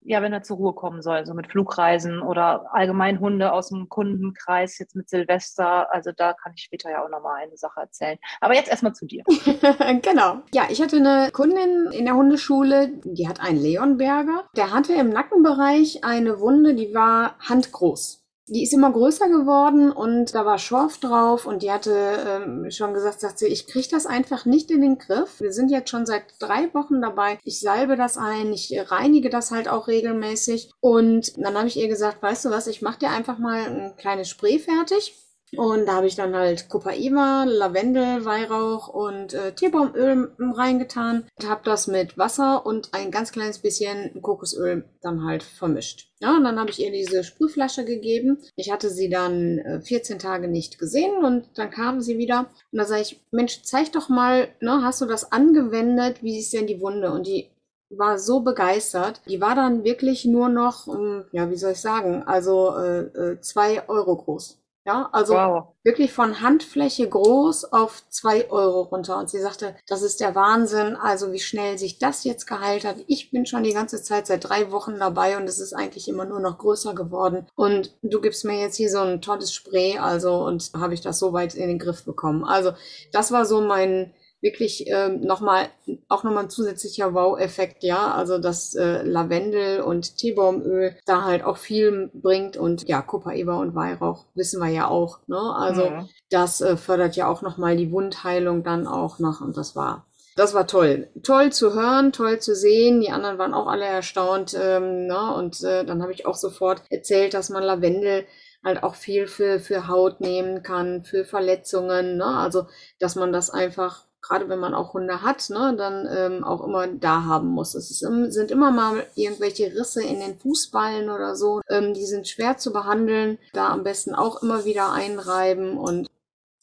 ja, 0.00 0.22
wenn 0.22 0.32
er 0.32 0.42
zur 0.42 0.56
Ruhe 0.56 0.72
kommen 0.72 1.02
soll, 1.02 1.26
so 1.26 1.34
mit 1.34 1.48
Flugreisen 1.48 2.22
oder 2.22 2.74
allgemein 2.74 3.20
Hunde 3.20 3.52
aus 3.52 3.68
dem 3.68 3.90
Kundenkreis, 3.90 4.78
jetzt 4.78 4.96
mit 4.96 5.10
Silvester. 5.10 5.92
Also 5.92 6.10
da 6.16 6.32
kann 6.32 6.54
ich 6.56 6.62
später 6.62 6.90
ja 6.90 7.04
auch 7.04 7.10
nochmal 7.10 7.42
eine 7.42 7.58
Sache 7.58 7.80
erzählen. 7.80 8.16
Aber 8.40 8.54
jetzt 8.54 8.70
erstmal 8.70 8.94
zu 8.94 9.04
dir. 9.04 9.24
genau. 10.02 10.38
Ja, 10.54 10.68
ich 10.70 10.80
hatte 10.80 10.96
eine 10.96 11.30
Kundin 11.32 11.90
in 11.92 12.06
der 12.06 12.14
Hundeschule, 12.14 12.92
die 13.04 13.28
hat 13.28 13.40
einen 13.40 13.60
Leonberger. 13.60 14.44
Der 14.56 14.72
hatte 14.72 14.94
im 14.94 15.10
Nackenbereich 15.10 16.02
eine 16.02 16.40
Wunde, 16.40 16.74
die 16.74 16.94
war 16.94 17.38
handgroß. 17.40 18.21
Die 18.48 18.64
ist 18.64 18.72
immer 18.72 18.90
größer 18.90 19.28
geworden 19.28 19.92
und 19.92 20.34
da 20.34 20.44
war 20.44 20.58
Schorf 20.58 20.98
drauf 20.98 21.46
und 21.46 21.62
die 21.62 21.70
hatte 21.70 21.94
ähm, 22.26 22.70
schon 22.70 22.92
gesagt, 22.92 23.20
sagt 23.20 23.38
sie, 23.38 23.46
ich 23.46 23.68
kriege 23.68 23.88
das 23.90 24.04
einfach 24.04 24.44
nicht 24.44 24.70
in 24.70 24.80
den 24.80 24.98
Griff. 24.98 25.40
Wir 25.40 25.52
sind 25.52 25.70
jetzt 25.70 25.90
schon 25.90 26.06
seit 26.06 26.24
drei 26.40 26.72
Wochen 26.74 27.00
dabei. 27.00 27.38
Ich 27.44 27.60
salbe 27.60 27.96
das 27.96 28.18
ein, 28.18 28.52
ich 28.52 28.74
reinige 28.90 29.30
das 29.30 29.52
halt 29.52 29.68
auch 29.68 29.86
regelmäßig. 29.86 30.72
Und 30.80 31.38
dann 31.38 31.56
habe 31.56 31.68
ich 31.68 31.76
ihr 31.76 31.88
gesagt, 31.88 32.22
weißt 32.22 32.44
du 32.44 32.50
was, 32.50 32.66
ich 32.66 32.82
mache 32.82 32.98
dir 32.98 33.10
einfach 33.10 33.38
mal 33.38 33.60
ein 33.60 33.94
kleines 33.96 34.28
Spray 34.28 34.58
fertig 34.58 35.14
Und 35.56 35.86
da 35.86 35.94
habe 35.94 36.06
ich 36.06 36.16
dann 36.16 36.34
halt 36.34 36.70
Copaiba, 36.70 37.44
Lavendel, 37.44 38.24
Weihrauch 38.24 38.88
und 38.88 39.34
äh, 39.34 39.52
Teebaumöl 39.52 40.32
reingetan 40.38 41.26
und 41.38 41.48
habe 41.48 41.60
das 41.64 41.86
mit 41.86 42.16
Wasser 42.16 42.64
und 42.64 42.94
ein 42.94 43.10
ganz 43.10 43.32
kleines 43.32 43.58
bisschen 43.58 44.22
Kokosöl 44.22 44.84
dann 45.02 45.24
halt 45.24 45.42
vermischt. 45.42 46.10
Ja, 46.20 46.36
und 46.36 46.44
dann 46.44 46.58
habe 46.58 46.70
ich 46.70 46.80
ihr 46.80 46.90
diese 46.90 47.22
Sprühflasche 47.22 47.84
gegeben. 47.84 48.38
Ich 48.56 48.70
hatte 48.70 48.88
sie 48.88 49.10
dann 49.10 49.58
äh, 49.58 49.80
14 49.82 50.18
Tage 50.18 50.48
nicht 50.48 50.78
gesehen 50.78 51.22
und 51.22 51.46
dann 51.56 51.70
kam 51.70 52.00
sie 52.00 52.16
wieder. 52.16 52.50
Und 52.70 52.78
da 52.78 52.86
sage 52.86 53.02
ich, 53.02 53.20
Mensch, 53.30 53.62
zeig 53.62 53.92
doch 53.92 54.08
mal, 54.08 54.48
ne, 54.60 54.82
hast 54.82 55.02
du 55.02 55.06
das 55.06 55.32
angewendet? 55.32 56.22
Wie 56.22 56.38
ist 56.38 56.52
denn 56.54 56.66
die 56.66 56.80
Wunde? 56.80 57.12
Und 57.12 57.26
die 57.26 57.50
war 57.90 58.18
so 58.18 58.40
begeistert. 58.40 59.20
Die 59.28 59.40
war 59.40 59.54
dann 59.54 59.84
wirklich 59.84 60.24
nur 60.24 60.48
noch, 60.48 60.86
um, 60.86 61.24
ja, 61.32 61.50
wie 61.50 61.56
soll 61.56 61.72
ich 61.72 61.80
sagen, 61.80 62.22
also 62.22 62.74
äh, 62.76 63.00
äh, 63.00 63.40
zwei 63.40 63.86
Euro 63.88 64.16
groß. 64.16 64.61
Ja, 64.84 65.08
also 65.12 65.34
wow. 65.34 65.64
wirklich 65.84 66.12
von 66.12 66.40
Handfläche 66.40 67.08
groß 67.08 67.72
auf 67.72 68.02
zwei 68.08 68.50
Euro 68.50 68.82
runter. 68.82 69.16
Und 69.16 69.30
sie 69.30 69.40
sagte, 69.40 69.76
das 69.86 70.02
ist 70.02 70.18
der 70.20 70.34
Wahnsinn, 70.34 70.96
also 70.96 71.32
wie 71.32 71.38
schnell 71.38 71.78
sich 71.78 72.00
das 72.00 72.24
jetzt 72.24 72.46
geheilt 72.46 72.84
hat. 72.84 72.96
Ich 73.06 73.30
bin 73.30 73.46
schon 73.46 73.62
die 73.62 73.74
ganze 73.74 74.02
Zeit 74.02 74.26
seit 74.26 74.48
drei 74.48 74.72
Wochen 74.72 74.98
dabei 74.98 75.36
und 75.36 75.44
es 75.44 75.60
ist 75.60 75.72
eigentlich 75.72 76.08
immer 76.08 76.24
nur 76.24 76.40
noch 76.40 76.58
größer 76.58 76.94
geworden. 76.94 77.46
Und 77.54 77.96
du 78.02 78.20
gibst 78.20 78.44
mir 78.44 78.58
jetzt 78.60 78.76
hier 78.76 78.90
so 78.90 78.98
ein 78.98 79.22
tolles 79.22 79.52
Spray, 79.54 79.98
also 79.98 80.44
und 80.44 80.72
habe 80.74 80.94
ich 80.94 81.00
das 81.00 81.20
so 81.20 81.32
weit 81.32 81.54
in 81.54 81.68
den 81.68 81.78
Griff 81.78 82.04
bekommen. 82.04 82.44
Also 82.44 82.72
das 83.12 83.30
war 83.30 83.46
so 83.46 83.60
mein 83.60 84.12
wirklich 84.42 84.88
ähm, 84.88 85.20
nochmal, 85.20 85.68
auch 86.08 86.24
nochmal 86.24 86.44
ein 86.44 86.50
zusätzlicher 86.50 87.14
Wow-Effekt, 87.14 87.84
ja. 87.84 88.12
Also 88.12 88.38
dass 88.38 88.74
äh, 88.74 89.02
Lavendel 89.02 89.80
und 89.80 90.16
Teebaumöl 90.16 90.96
da 91.06 91.22
halt 91.22 91.44
auch 91.44 91.56
viel 91.56 92.10
bringt 92.12 92.56
und 92.56 92.88
ja, 92.88 93.00
Kupfereber 93.00 93.58
und 93.58 93.74
Weihrauch 93.74 94.26
wissen 94.34 94.60
wir 94.60 94.68
ja 94.68 94.88
auch, 94.88 95.20
ne? 95.28 95.38
Also 95.38 95.88
mhm. 95.88 96.08
das 96.28 96.60
äh, 96.60 96.76
fördert 96.76 97.16
ja 97.16 97.28
auch 97.28 97.42
nochmal 97.42 97.76
die 97.76 97.92
Wundheilung 97.92 98.64
dann 98.64 98.86
auch 98.86 99.18
noch 99.18 99.40
und 99.40 99.56
das 99.56 99.76
war 99.76 100.06
das 100.34 100.54
war 100.54 100.66
toll. 100.66 101.10
Toll 101.22 101.52
zu 101.52 101.74
hören, 101.74 102.12
toll 102.12 102.40
zu 102.40 102.54
sehen. 102.54 103.02
Die 103.02 103.10
anderen 103.10 103.36
waren 103.36 103.52
auch 103.52 103.66
alle 103.66 103.84
erstaunt. 103.84 104.56
Ähm, 104.58 105.06
ne? 105.06 105.34
Und 105.34 105.62
äh, 105.62 105.84
dann 105.84 106.00
habe 106.00 106.12
ich 106.12 106.24
auch 106.24 106.36
sofort 106.36 106.82
erzählt, 106.88 107.34
dass 107.34 107.50
man 107.50 107.62
Lavendel 107.62 108.24
halt 108.64 108.82
auch 108.82 108.94
viel 108.94 109.26
für, 109.26 109.60
für 109.60 109.88
Haut 109.88 110.20
nehmen 110.20 110.62
kann, 110.62 111.04
für 111.04 111.24
Verletzungen. 111.26 112.16
Ne? 112.16 112.24
Also, 112.24 112.66
dass 112.98 113.14
man 113.14 113.30
das 113.32 113.50
einfach 113.50 114.06
gerade 114.22 114.48
wenn 114.48 114.60
man 114.60 114.74
auch 114.74 114.94
Hunde 114.94 115.22
hat, 115.22 115.50
ne, 115.50 115.74
dann 115.76 116.08
ähm, 116.10 116.44
auch 116.44 116.64
immer 116.64 116.86
da 116.86 117.24
haben 117.24 117.48
muss. 117.48 117.74
Es 117.74 117.90
ist, 117.90 117.98
sind 117.98 118.50
immer 118.50 118.70
mal 118.70 119.04
irgendwelche 119.14 119.74
Risse 119.74 120.02
in 120.02 120.20
den 120.20 120.38
Fußballen 120.38 121.10
oder 121.10 121.34
so. 121.36 121.60
Ähm, 121.68 121.92
die 121.92 122.06
sind 122.06 122.28
schwer 122.28 122.56
zu 122.56 122.72
behandeln. 122.72 123.38
Da 123.52 123.68
am 123.68 123.82
besten 123.82 124.14
auch 124.14 124.42
immer 124.42 124.64
wieder 124.64 124.92
einreiben 124.92 125.76
und 125.76 126.08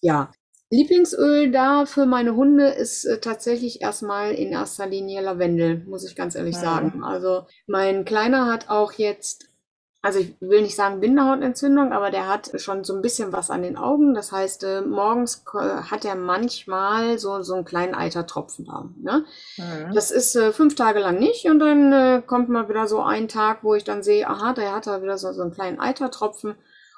ja. 0.01 0.32
Lieblingsöl 0.72 1.51
da 1.51 1.86
für 1.86 2.06
meine 2.06 2.36
Hunde 2.36 2.70
ist 2.70 3.04
äh, 3.06 3.20
tatsächlich 3.20 3.82
erstmal 3.82 4.34
in 4.34 4.51
erster 4.51 4.86
Linie 4.86 5.22
Lavendel, 5.22 5.84
muss 5.88 6.06
ich 6.06 6.16
ganz 6.16 6.36
ehrlich 6.36 6.56
ja. 6.56 6.62
sagen. 6.62 7.04
Also 7.04 7.46
mein 7.66 8.06
Kleiner 8.06 8.46
hat 8.46 8.70
auch 8.70 8.94
jetzt 8.94 9.50
also 10.01 10.20
ich 10.20 10.36
will 10.39 10.62
nicht 10.62 10.75
sagen 10.75 11.01
Bindehautentzündung, 11.01 11.91
aber 11.91 12.10
der 12.10 12.27
hat 12.29 12.51
schon 12.56 12.86
so 12.86 12.96
ein 12.96 13.01
bisschen 13.01 13.34
was 13.34 13.50
an 13.50 13.63
den 13.63 13.75
Augen. 13.75 14.13
Das 14.13 14.32
heißt, 14.32 14.63
äh, 14.63 14.82
morgens 14.82 15.44
hat 15.53 16.06
er 16.06 16.15
manchmal 16.15 17.20
so, 17.20 17.41
so 17.41 17.56
einen 17.56 17.65
kleinen 17.65 17.96
Eitertropfen 17.96 18.65
da. 18.65 18.89
Ne? 19.01 19.25
Mhm. 19.58 19.94
Das 19.94 20.12
ist 20.12 20.36
äh, 20.38 20.53
fünf 20.53 20.75
Tage 20.75 21.00
lang 21.00 21.20
nicht 21.20 21.46
und 21.46 21.60
dann 21.60 21.91
äh, 21.91 22.22
kommt 22.25 22.48
mal 22.48 22.70
wieder 22.70 22.88
so 22.88 23.01
ein 23.01 23.27
Tag, 23.27 23.63
wo 23.63 23.75
ich 23.75 23.84
dann 23.84 24.01
sehe, 24.01 24.27
aha, 24.27 24.53
der 24.53 24.74
hat 24.74 24.88
da 24.88 25.01
wieder 25.01 25.18
so, 25.18 25.34
so 25.34 25.41
einen 25.41 25.53
kleinen 25.53 25.79
Eitertropfen. 25.79 26.56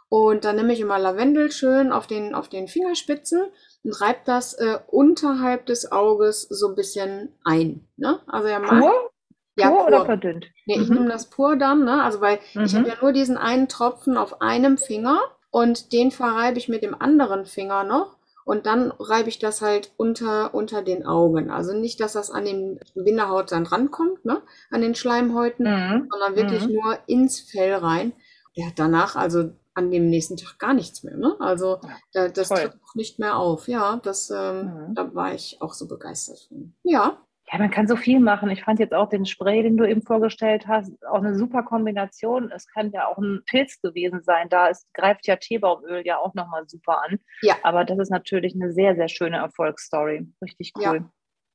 Und 0.08 0.44
dann 0.44 0.58
nehme 0.58 0.74
ich 0.74 0.82
immer 0.82 1.00
Lavendel 1.00 1.52
schön 1.52 1.92
auf 1.94 2.06
den, 2.06 2.36
auf 2.36 2.50
den 2.50 2.68
Fingerspitzen 2.68 3.46
und 3.84 4.02
reibe 4.02 4.20
das 4.26 4.54
äh, 4.56 4.78
unterhalb 4.88 5.66
des 5.66 5.92
Auges 5.92 6.42
so 6.42 6.68
ein 6.68 6.76
bisschen 6.76 7.34
ein. 7.46 7.88
Ne? 7.96 8.20
Also 8.28 8.50
er 8.50 8.60
macht, 8.60 8.80
Pur? 8.82 9.11
Ja, 9.56 9.70
pur, 9.70 9.80
pur. 9.80 9.88
oder 9.88 10.06
verdünnt? 10.06 10.48
Nee, 10.66 10.80
ich 10.80 10.90
mhm. 10.90 10.96
nehme 10.96 11.10
das 11.10 11.30
pur 11.30 11.56
dann, 11.56 11.84
ne? 11.84 12.04
Also 12.04 12.22
weil 12.22 12.40
mhm. 12.54 12.64
ich 12.64 12.76
habe 12.76 12.88
ja 12.88 12.96
nur 13.02 13.14
diesen 13.14 13.38
einen 13.38 13.68
Tropfen 13.68 14.18
auf 14.18 14.42
einem 14.42 14.78
Finger 14.78 15.20
und 15.50 15.94
den 15.94 16.12
verreibe 16.12 16.58
ich 16.58 16.70
mit 16.70 16.84
dem 16.84 17.00
anderen 17.00 17.46
Finger 17.46 17.84
noch. 17.84 18.18
Und 18.44 18.66
dann 18.66 18.92
reibe 18.92 19.30
ich 19.30 19.38
das 19.38 19.62
halt 19.62 19.92
unter, 19.98 20.54
unter 20.56 20.82
den 20.82 21.06
Augen. 21.06 21.52
Also 21.52 21.74
nicht, 21.74 22.00
dass 22.00 22.14
das 22.14 22.32
an 22.32 22.46
den 22.46 22.80
Bindehaut 22.96 23.52
dann 23.52 23.68
rankommt, 23.68 24.26
ne? 24.26 24.42
An 24.72 24.82
den 24.82 24.96
Schleimhäuten, 24.96 25.66
mhm. 25.66 26.08
sondern 26.10 26.36
wirklich 26.36 26.66
mhm. 26.66 26.74
nur 26.74 26.98
ins 27.06 27.40
Fell 27.40 27.76
rein. 27.76 28.14
Ja, 28.54 28.66
danach, 28.76 29.16
also 29.16 29.52
an 29.74 29.92
dem 29.92 30.10
nächsten 30.10 30.38
Tag 30.38 30.60
gar 30.60 30.74
nichts 30.74 31.04
mehr, 31.04 31.16
ne? 31.18 31.36
Also 31.40 31.80
ja, 31.84 31.90
da, 32.14 32.28
das 32.30 32.50
tritt 32.50 32.74
auch 32.74 32.96
nicht 32.96 33.20
mehr 33.20 33.38
auf. 33.38 33.68
Ja, 33.68 34.00
das, 34.04 34.30
ähm, 34.32 34.88
mhm. 34.90 34.96
da 34.96 35.14
war 35.14 35.34
ich 35.34 35.58
auch 35.62 35.74
so 35.74 35.88
begeistert 35.88 36.40
von. 36.48 36.74
Ja. 36.84 37.18
Ja, 37.52 37.60
man 37.60 37.72
kann 37.72 37.88
so 37.88 37.98
viel 37.98 38.20
machen. 38.20 38.50
Ich 38.50 38.64
fand 38.64 38.80
jetzt 38.80 38.94
auch 38.94 39.10
den 39.10 39.26
Spray, 39.26 39.62
den 39.62 39.76
du 39.76 39.84
eben 39.88 40.02
vorgestellt 40.02 40.68
hast, 40.68 40.94
auch 41.06 41.18
eine 41.18 41.36
super 41.36 41.64
Kombination. 41.64 42.50
Es 42.52 42.66
kann 42.68 42.92
ja 42.92 43.08
auch 43.08 43.18
ein 43.18 43.42
Pilz 43.46 43.82
gewesen 43.82 44.22
sein. 44.24 44.48
Da 44.50 44.68
ist, 44.68 44.88
greift 44.94 45.28
ja 45.28 45.36
Teebaumöl 45.36 46.06
ja 46.06 46.18
auch 46.18 46.34
nochmal 46.34 46.64
super 46.68 47.02
an. 47.04 47.20
Ja. 47.42 47.56
Aber 47.64 47.84
das 47.84 48.00
ist 48.00 48.10
natürlich 48.10 48.56
eine 48.56 48.72
sehr, 48.72 48.96
sehr 48.96 49.10
schöne 49.10 49.38
Erfolgsstory. 49.38 50.28
Richtig 50.42 50.72
cool. 50.78 51.06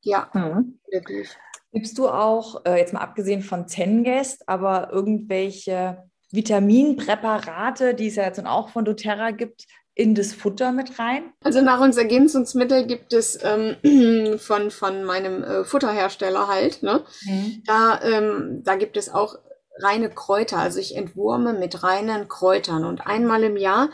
Ja, 0.03 0.29
ja 0.35 0.41
mhm. 0.41 0.79
wirklich. 0.91 1.35
Gibst 1.73 1.97
du 1.97 2.09
auch, 2.09 2.65
äh, 2.67 2.76
jetzt 2.76 2.93
mal 2.93 3.00
abgesehen 3.00 3.41
von 3.41 3.67
Zengest, 3.67 4.47
aber 4.49 4.91
irgendwelche 4.93 6.05
Vitaminpräparate, 6.31 7.95
die 7.95 8.09
es 8.09 8.17
ja 8.17 8.25
jetzt 8.25 8.45
auch 8.45 8.69
von 8.69 8.85
doTERRA 8.85 9.31
gibt, 9.31 9.67
in 9.97 10.15
das 10.15 10.35
Futter 10.35 10.71
mit 10.71 10.99
rein? 10.99 11.33
Also 11.43 11.62
Nahrungsergänzungsmittel 11.62 12.87
gibt 12.87 13.12
es 13.12 13.38
ähm, 13.43 13.76
von, 14.38 14.71
von 14.71 15.03
meinem 15.03 15.43
äh, 15.43 15.65
Futterhersteller 15.65 16.47
halt. 16.47 16.83
Ne? 16.83 17.03
Mhm. 17.25 17.62
Da, 17.67 18.00
ähm, 18.03 18.61
da 18.62 18.76
gibt 18.76 18.97
es 18.97 19.09
auch 19.09 19.37
reine 19.79 20.11
Kräuter. 20.11 20.59
Also 20.59 20.79
ich 20.79 20.95
entwurme 20.95 21.55
mit 21.55 21.83
reinen 21.83 22.29
Kräutern. 22.29 22.85
Und 22.85 23.07
einmal 23.07 23.43
im 23.43 23.57
Jahr 23.57 23.88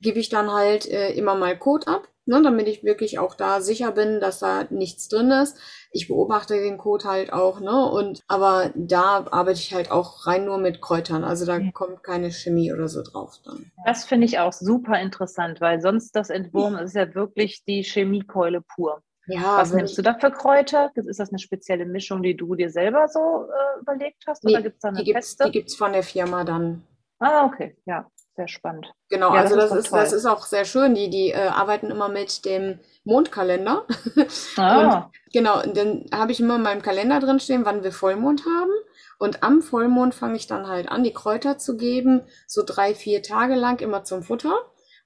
gebe 0.00 0.18
ich 0.18 0.28
dann 0.28 0.52
halt 0.52 0.86
äh, 0.86 1.12
immer 1.12 1.36
mal 1.36 1.56
Kot 1.56 1.86
ab 1.86 2.08
ne, 2.26 2.42
damit 2.42 2.68
ich 2.68 2.84
wirklich 2.84 3.18
auch 3.18 3.34
da 3.34 3.60
sicher 3.60 3.92
bin, 3.92 4.20
dass 4.20 4.38
da 4.38 4.66
nichts 4.70 5.08
drin 5.08 5.30
ist. 5.30 5.56
Ich 5.94 6.08
beobachte 6.08 6.54
den 6.54 6.76
Code 6.76 7.04
halt 7.04 7.32
auch, 7.32 7.60
ne, 7.60 7.88
und 7.88 8.22
aber 8.26 8.72
da 8.74 9.26
arbeite 9.30 9.60
ich 9.60 9.72
halt 9.72 9.90
auch 9.90 10.26
rein 10.26 10.44
nur 10.44 10.58
mit 10.58 10.82
Kräutern, 10.82 11.22
also 11.22 11.46
da 11.46 11.60
kommt 11.72 12.02
keine 12.02 12.32
Chemie 12.32 12.72
oder 12.72 12.88
so 12.88 13.02
drauf 13.02 13.38
dann. 13.44 13.70
Das 13.86 14.04
finde 14.04 14.26
ich 14.26 14.40
auch 14.40 14.52
super 14.52 15.00
interessant, 15.00 15.60
weil 15.60 15.80
sonst 15.80 16.16
das 16.16 16.30
Entwurm 16.30 16.76
ist 16.76 16.94
ja 16.94 17.14
wirklich 17.14 17.64
die 17.64 17.82
Chemiekeule 17.82 18.60
pur. 18.74 19.02
Ja, 19.26 19.58
Was 19.58 19.72
nimmst 19.72 19.96
du 19.96 20.02
da 20.02 20.14
für 20.18 20.30
Kräuter? 20.30 20.90
Ist 20.96 21.18
das 21.18 21.30
eine 21.30 21.38
spezielle 21.38 21.86
Mischung, 21.86 22.22
die 22.22 22.36
du 22.36 22.54
dir 22.56 22.70
selber 22.70 23.08
so 23.08 23.46
äh, 23.46 23.80
überlegt 23.80 24.24
hast? 24.26 24.44
Oder 24.44 24.58
nee, 24.58 24.62
gibt 24.64 24.74
es 24.74 24.80
da 24.80 24.88
eine 24.88 25.04
die 25.04 25.12
Feste? 25.12 25.44
Die 25.44 25.52
gibt 25.52 25.70
es 25.70 25.76
von 25.76 25.92
der 25.92 26.02
Firma 26.02 26.44
dann. 26.44 26.82
Ah, 27.20 27.46
okay, 27.46 27.76
ja 27.86 28.06
sehr 28.36 28.48
spannend. 28.48 28.92
Genau, 29.08 29.34
ja, 29.34 29.42
also 29.42 29.56
das, 29.56 29.70
das 29.70 29.78
ist, 29.78 29.92
das 29.92 30.12
ist 30.12 30.26
auch 30.26 30.44
sehr 30.44 30.64
schön. 30.64 30.94
Die, 30.94 31.08
die 31.08 31.30
äh, 31.30 31.48
arbeiten 31.48 31.90
immer 31.90 32.08
mit 32.08 32.44
dem 32.44 32.80
Mondkalender. 33.04 33.86
Ah. 34.56 34.78
Und 34.78 35.12
genau, 35.32 35.62
dann 35.62 36.06
habe 36.12 36.32
ich 36.32 36.40
immer 36.40 36.56
in 36.56 36.62
meinem 36.62 36.82
Kalender 36.82 37.20
drin 37.20 37.40
stehen, 37.40 37.64
wann 37.64 37.82
wir 37.82 37.92
Vollmond 37.92 38.44
haben. 38.46 38.72
Und 39.18 39.42
am 39.42 39.62
Vollmond 39.62 40.14
fange 40.14 40.36
ich 40.36 40.46
dann 40.46 40.68
halt 40.68 40.88
an, 40.88 41.04
die 41.04 41.12
Kräuter 41.12 41.58
zu 41.58 41.76
geben, 41.76 42.22
so 42.46 42.62
drei, 42.64 42.94
vier 42.94 43.22
Tage 43.22 43.54
lang 43.54 43.80
immer 43.80 44.04
zum 44.04 44.22
Futter. 44.22 44.54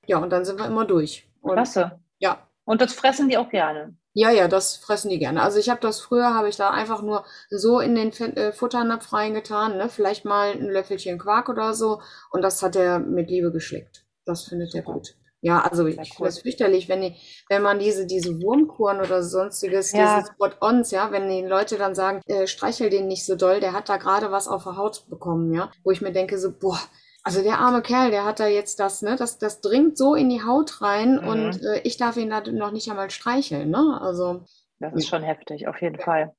Ja, 0.06 0.18
und 0.18 0.30
dann 0.30 0.44
sind 0.44 0.58
wir 0.58 0.66
immer 0.66 0.85
durch. 0.85 1.28
Und, 1.40 1.54
Klasse. 1.54 2.00
Ja. 2.18 2.49
Und 2.64 2.80
das 2.80 2.92
fressen 2.92 3.28
die 3.28 3.38
auch 3.38 3.49
gerne. 3.49 3.97
Ja, 4.15 4.31
ja, 4.31 4.49
das 4.49 4.77
fressen 4.77 5.11
die 5.11 5.19
gerne. 5.19 5.43
Also 5.43 5.59
ich 5.59 5.69
habe 5.69 5.81
das 5.81 6.00
früher, 6.00 6.35
habe 6.35 6.49
ich 6.49 6.57
da 6.57 6.71
einfach 6.71 7.03
nur 7.03 7.25
so 7.50 7.79
in 7.81 7.95
den 7.95 8.09
F 8.09 8.21
äh, 8.21 8.53
Futternapf 8.53 9.12
reingetan, 9.12 9.77
ne? 9.77 9.88
vielleicht 9.88 10.25
mal 10.25 10.53
ein 10.53 10.69
Löffelchen 10.69 11.19
Quark 11.19 11.49
oder 11.49 11.75
so. 11.75 12.00
Und 12.31 12.43
das 12.43 12.62
hat 12.62 12.75
er 12.75 12.99
mit 12.99 13.31
Liebe 13.31 13.53
geschickt. 13.53 14.05
Das 14.25 14.45
findet 14.45 14.75
er 14.75 14.83
gut. 14.83 15.15
Ja, 15.41 15.61
also 15.61 15.87
ich 15.87 16.15
finde 16.15 16.31
es 16.31 16.41
fürchterlich, 16.41 16.88
wenn, 16.88 17.00
die, 17.00 17.15
wenn 17.49 17.62
man 17.62 17.79
diese, 17.79 18.07
diese 18.07 18.43
Wurmkuren 18.43 18.99
oder 19.00 19.23
sonstiges, 19.23 19.93
ja. 19.93 20.19
diese 20.19 20.33
Spot-Ons, 20.33 20.91
ja, 20.91 21.12
wenn 21.12 21.29
die 21.29 21.47
Leute 21.47 21.79
dann 21.79 21.95
sagen, 21.95 22.23
äh, 22.27 22.49
streichel 22.49 22.91
den 22.91 23.07
nicht 23.07 23.25
so 23.25 23.37
doll, 23.37 23.61
der 23.61 23.73
hat 23.73 23.88
da 23.88 23.99
gerade 23.99 24.33
was 24.33 24.49
auf 24.49 24.65
der 24.65 24.77
Haut 24.77 25.09
bekommen, 25.09 25.55
ja, 25.55 25.71
wo 25.85 25.93
ich 25.93 26.00
mir 26.00 26.12
denke 26.12 26.38
so, 26.38 26.50
boah, 26.50 26.81
also 27.28 27.42
der 27.42 27.58
arme 27.58 27.82
Kerl, 27.82 28.11
der 28.11 28.25
hat 28.25 28.40
da 28.40 28.47
jetzt 28.47 28.80
das, 28.80 29.02
ne, 29.02 29.16
das, 29.16 29.38
das 29.38 29.61
dringt 29.61 29.99
so 29.99 30.14
in 30.14 30.30
die 30.30 30.42
Haut 30.42 30.80
rein 30.80 31.20
mhm. 31.20 31.28
und 31.28 31.62
äh, 31.62 31.80
ich 31.85 31.99
darf 31.99 32.16
ihn 32.16 32.30
da 32.30 32.40
noch 32.40 32.70
nicht 32.70 32.88
einmal 32.88 33.11
streicheln, 33.11 33.70
ne? 33.70 33.99
Also. 34.00 34.44
Das 34.80 34.94
ist 34.94 35.08
schon 35.08 35.23
heftig, 35.23 35.68
auf 35.68 35.80
jeden 35.82 35.99
Fall. 35.99 36.35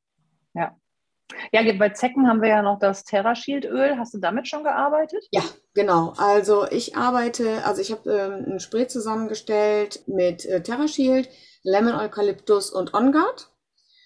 Ja. 0.54 0.76
Ja, 1.52 1.62
bei 1.74 1.90
Zecken 1.90 2.28
haben 2.28 2.42
wir 2.42 2.50
ja 2.50 2.64
noch 2.64 2.80
das 2.80 3.04
TerraShield-Öl. 3.04 3.98
Hast 4.00 4.16
du 4.16 4.18
damit 4.18 4.48
schon 4.48 4.64
gearbeitet? 4.64 5.24
Ja, 5.32 5.44
genau. 5.76 6.14
Also 6.18 6.66
ich 6.72 6.96
arbeite, 6.96 7.64
also 7.66 7.82
ich 7.82 7.92
habe 7.92 8.12
ähm, 8.12 8.54
ein 8.54 8.60
Spray 8.60 8.88
zusammengestellt 8.88 10.02
mit 10.08 10.46
äh, 10.46 10.64
TerraShield, 10.64 11.30
Lemon 11.64 11.94
Eukalyptus 11.94 12.72
und 12.72 12.96
On 12.96 13.12
Guard. 13.12 13.52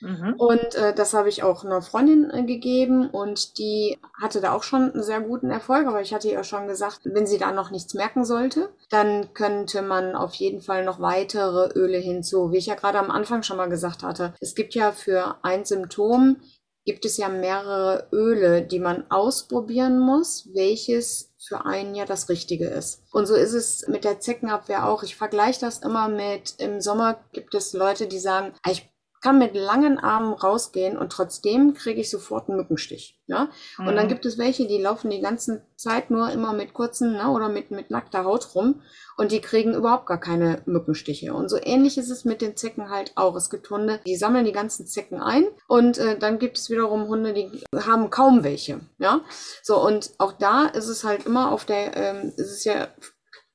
Mhm. 0.04 0.36
Und 0.38 0.76
äh, 0.76 0.94
das 0.94 1.14
habe 1.14 1.30
ich 1.30 1.44
auch 1.44 1.64
einer 1.64 1.82
Freundin 1.82 2.30
äh, 2.30 2.44
gegeben 2.44 3.10
und 3.10 3.58
die 3.58 3.98
hatte 4.22 4.42
da 4.42 4.54
auch 4.54 4.64
schon 4.64 4.92
einen 4.92 5.04
sehr 5.04 5.22
guten 5.22 5.50
Erfolg. 5.50 5.88
Aber 5.88 6.02
ich 6.02 6.14
hatte 6.14 6.30
ihr 6.30 6.44
schon 6.44 6.68
gesagt, 6.68 7.00
wenn 7.06 7.26
sie 7.26 7.38
da 7.38 7.52
noch 7.52 7.72
nichts 7.72 7.94
merken 7.94 8.26
sollte, 8.26 8.70
dann 8.90 9.34
könnte 9.34 9.82
man 9.82 10.16
auf 10.16 10.34
jeden 10.36 10.60
Fall 10.60 10.84
noch 10.84 11.00
weitere 11.00 11.70
Öle 11.74 11.98
hinzu. 11.98 12.52
Wie 12.52 12.58
ich 12.58 12.66
ja 12.66 12.76
gerade 12.76 13.00
am 13.00 13.12
Anfang 13.12 13.44
schon 13.44 13.58
mal 13.58 13.70
gesagt 13.70 14.04
hatte, 14.04 14.34
es 14.42 14.56
gibt 14.56 14.76
ja 14.76 14.92
für 14.92 15.38
ein 15.42 15.64
Symptom 15.64 16.38
gibt 16.86 17.06
es 17.06 17.18
ja 17.18 17.30
mehrere 17.30 18.10
Öle, 18.12 18.62
die 18.62 18.80
man 18.80 19.10
ausprobieren 19.10 20.00
muss, 20.00 20.50
welches 20.54 21.34
für 21.48 21.66
einen 21.66 21.96
ja 21.96 22.06
das 22.06 22.30
Richtige 22.30 22.68
ist. 22.68 23.04
Und 23.12 23.26
so 23.26 23.36
ist 23.36 23.54
es 23.54 23.88
mit 23.88 24.04
der 24.04 24.20
Zeckenabwehr 24.20 24.88
auch. 24.88 25.04
Ich 25.04 25.16
vergleiche 25.16 25.62
das 25.62 25.80
immer 25.80 26.10
mit, 26.10 26.56
im 26.58 26.82
Sommer 26.82 27.24
gibt 27.32 27.54
es 27.56 27.74
Leute, 27.74 28.08
die 28.08 28.20
sagen, 28.20 28.54
ah, 28.64 28.72
ich 28.72 28.93
kann 29.24 29.40
mit 29.40 29.56
langen 29.56 29.98
Armen 29.98 30.34
rausgehen 30.34 30.98
und 30.98 31.12
trotzdem 31.12 31.74
kriege 31.74 32.02
ich 32.02 32.10
sofort 32.10 32.50
einen 32.50 32.58
Mückenstich. 32.58 33.18
Ja? 33.26 33.50
Mhm. 33.78 33.88
Und 33.88 33.96
dann 33.96 34.06
mhm. 34.06 34.10
gibt 34.10 34.26
es 34.26 34.38
welche, 34.38 34.68
die 34.68 34.82
laufen 34.82 35.10
die 35.10 35.22
ganze 35.22 35.66
Zeit 35.78 36.12
nur 36.12 36.30
immer 36.30 36.52
mit 36.52 36.74
kurzen 36.74 37.14
ne, 37.14 37.32
oder 37.32 37.48
mit, 37.48 37.72
mit 37.72 37.90
nackter 37.90 38.26
Haut 38.26 38.54
rum 38.54 38.82
und 39.16 39.32
die 39.32 39.40
kriegen 39.40 39.74
überhaupt 39.74 40.08
gar 40.08 40.20
keine 40.20 40.62
Mückenstiche. 40.66 41.34
Und 41.34 41.50
so 41.50 41.58
ähnlich 41.58 41.98
ist 41.98 42.10
es 42.10 42.26
mit 42.26 42.42
den 42.42 42.58
Zecken 42.58 42.90
halt 42.90 43.14
auch. 43.16 43.36
Es 43.38 43.50
gibt 43.50 43.70
Hunde, 43.70 44.02
die 44.06 44.18
sammeln 44.18 44.44
die 44.44 44.52
ganzen 44.52 44.88
Zecken 44.88 45.22
ein 45.22 45.46
und 45.70 45.98
äh, 45.98 46.20
dann 46.20 46.38
gibt 46.38 46.58
es 46.58 46.70
wiederum 46.70 47.08
Hunde, 47.08 47.34
die 47.34 47.64
haben 47.76 48.10
kaum 48.10 48.44
welche. 48.44 48.82
Ja? 49.00 49.22
So, 49.62 49.82
und 49.82 50.12
auch 50.18 50.34
da 50.34 50.66
ist 50.66 50.90
es 50.90 51.06
halt 51.06 51.26
immer 51.26 51.54
auf 51.54 51.64
der, 51.64 51.96
ähm, 51.96 52.34
ist 52.36 52.52
es 52.52 52.66
ja 52.66 52.90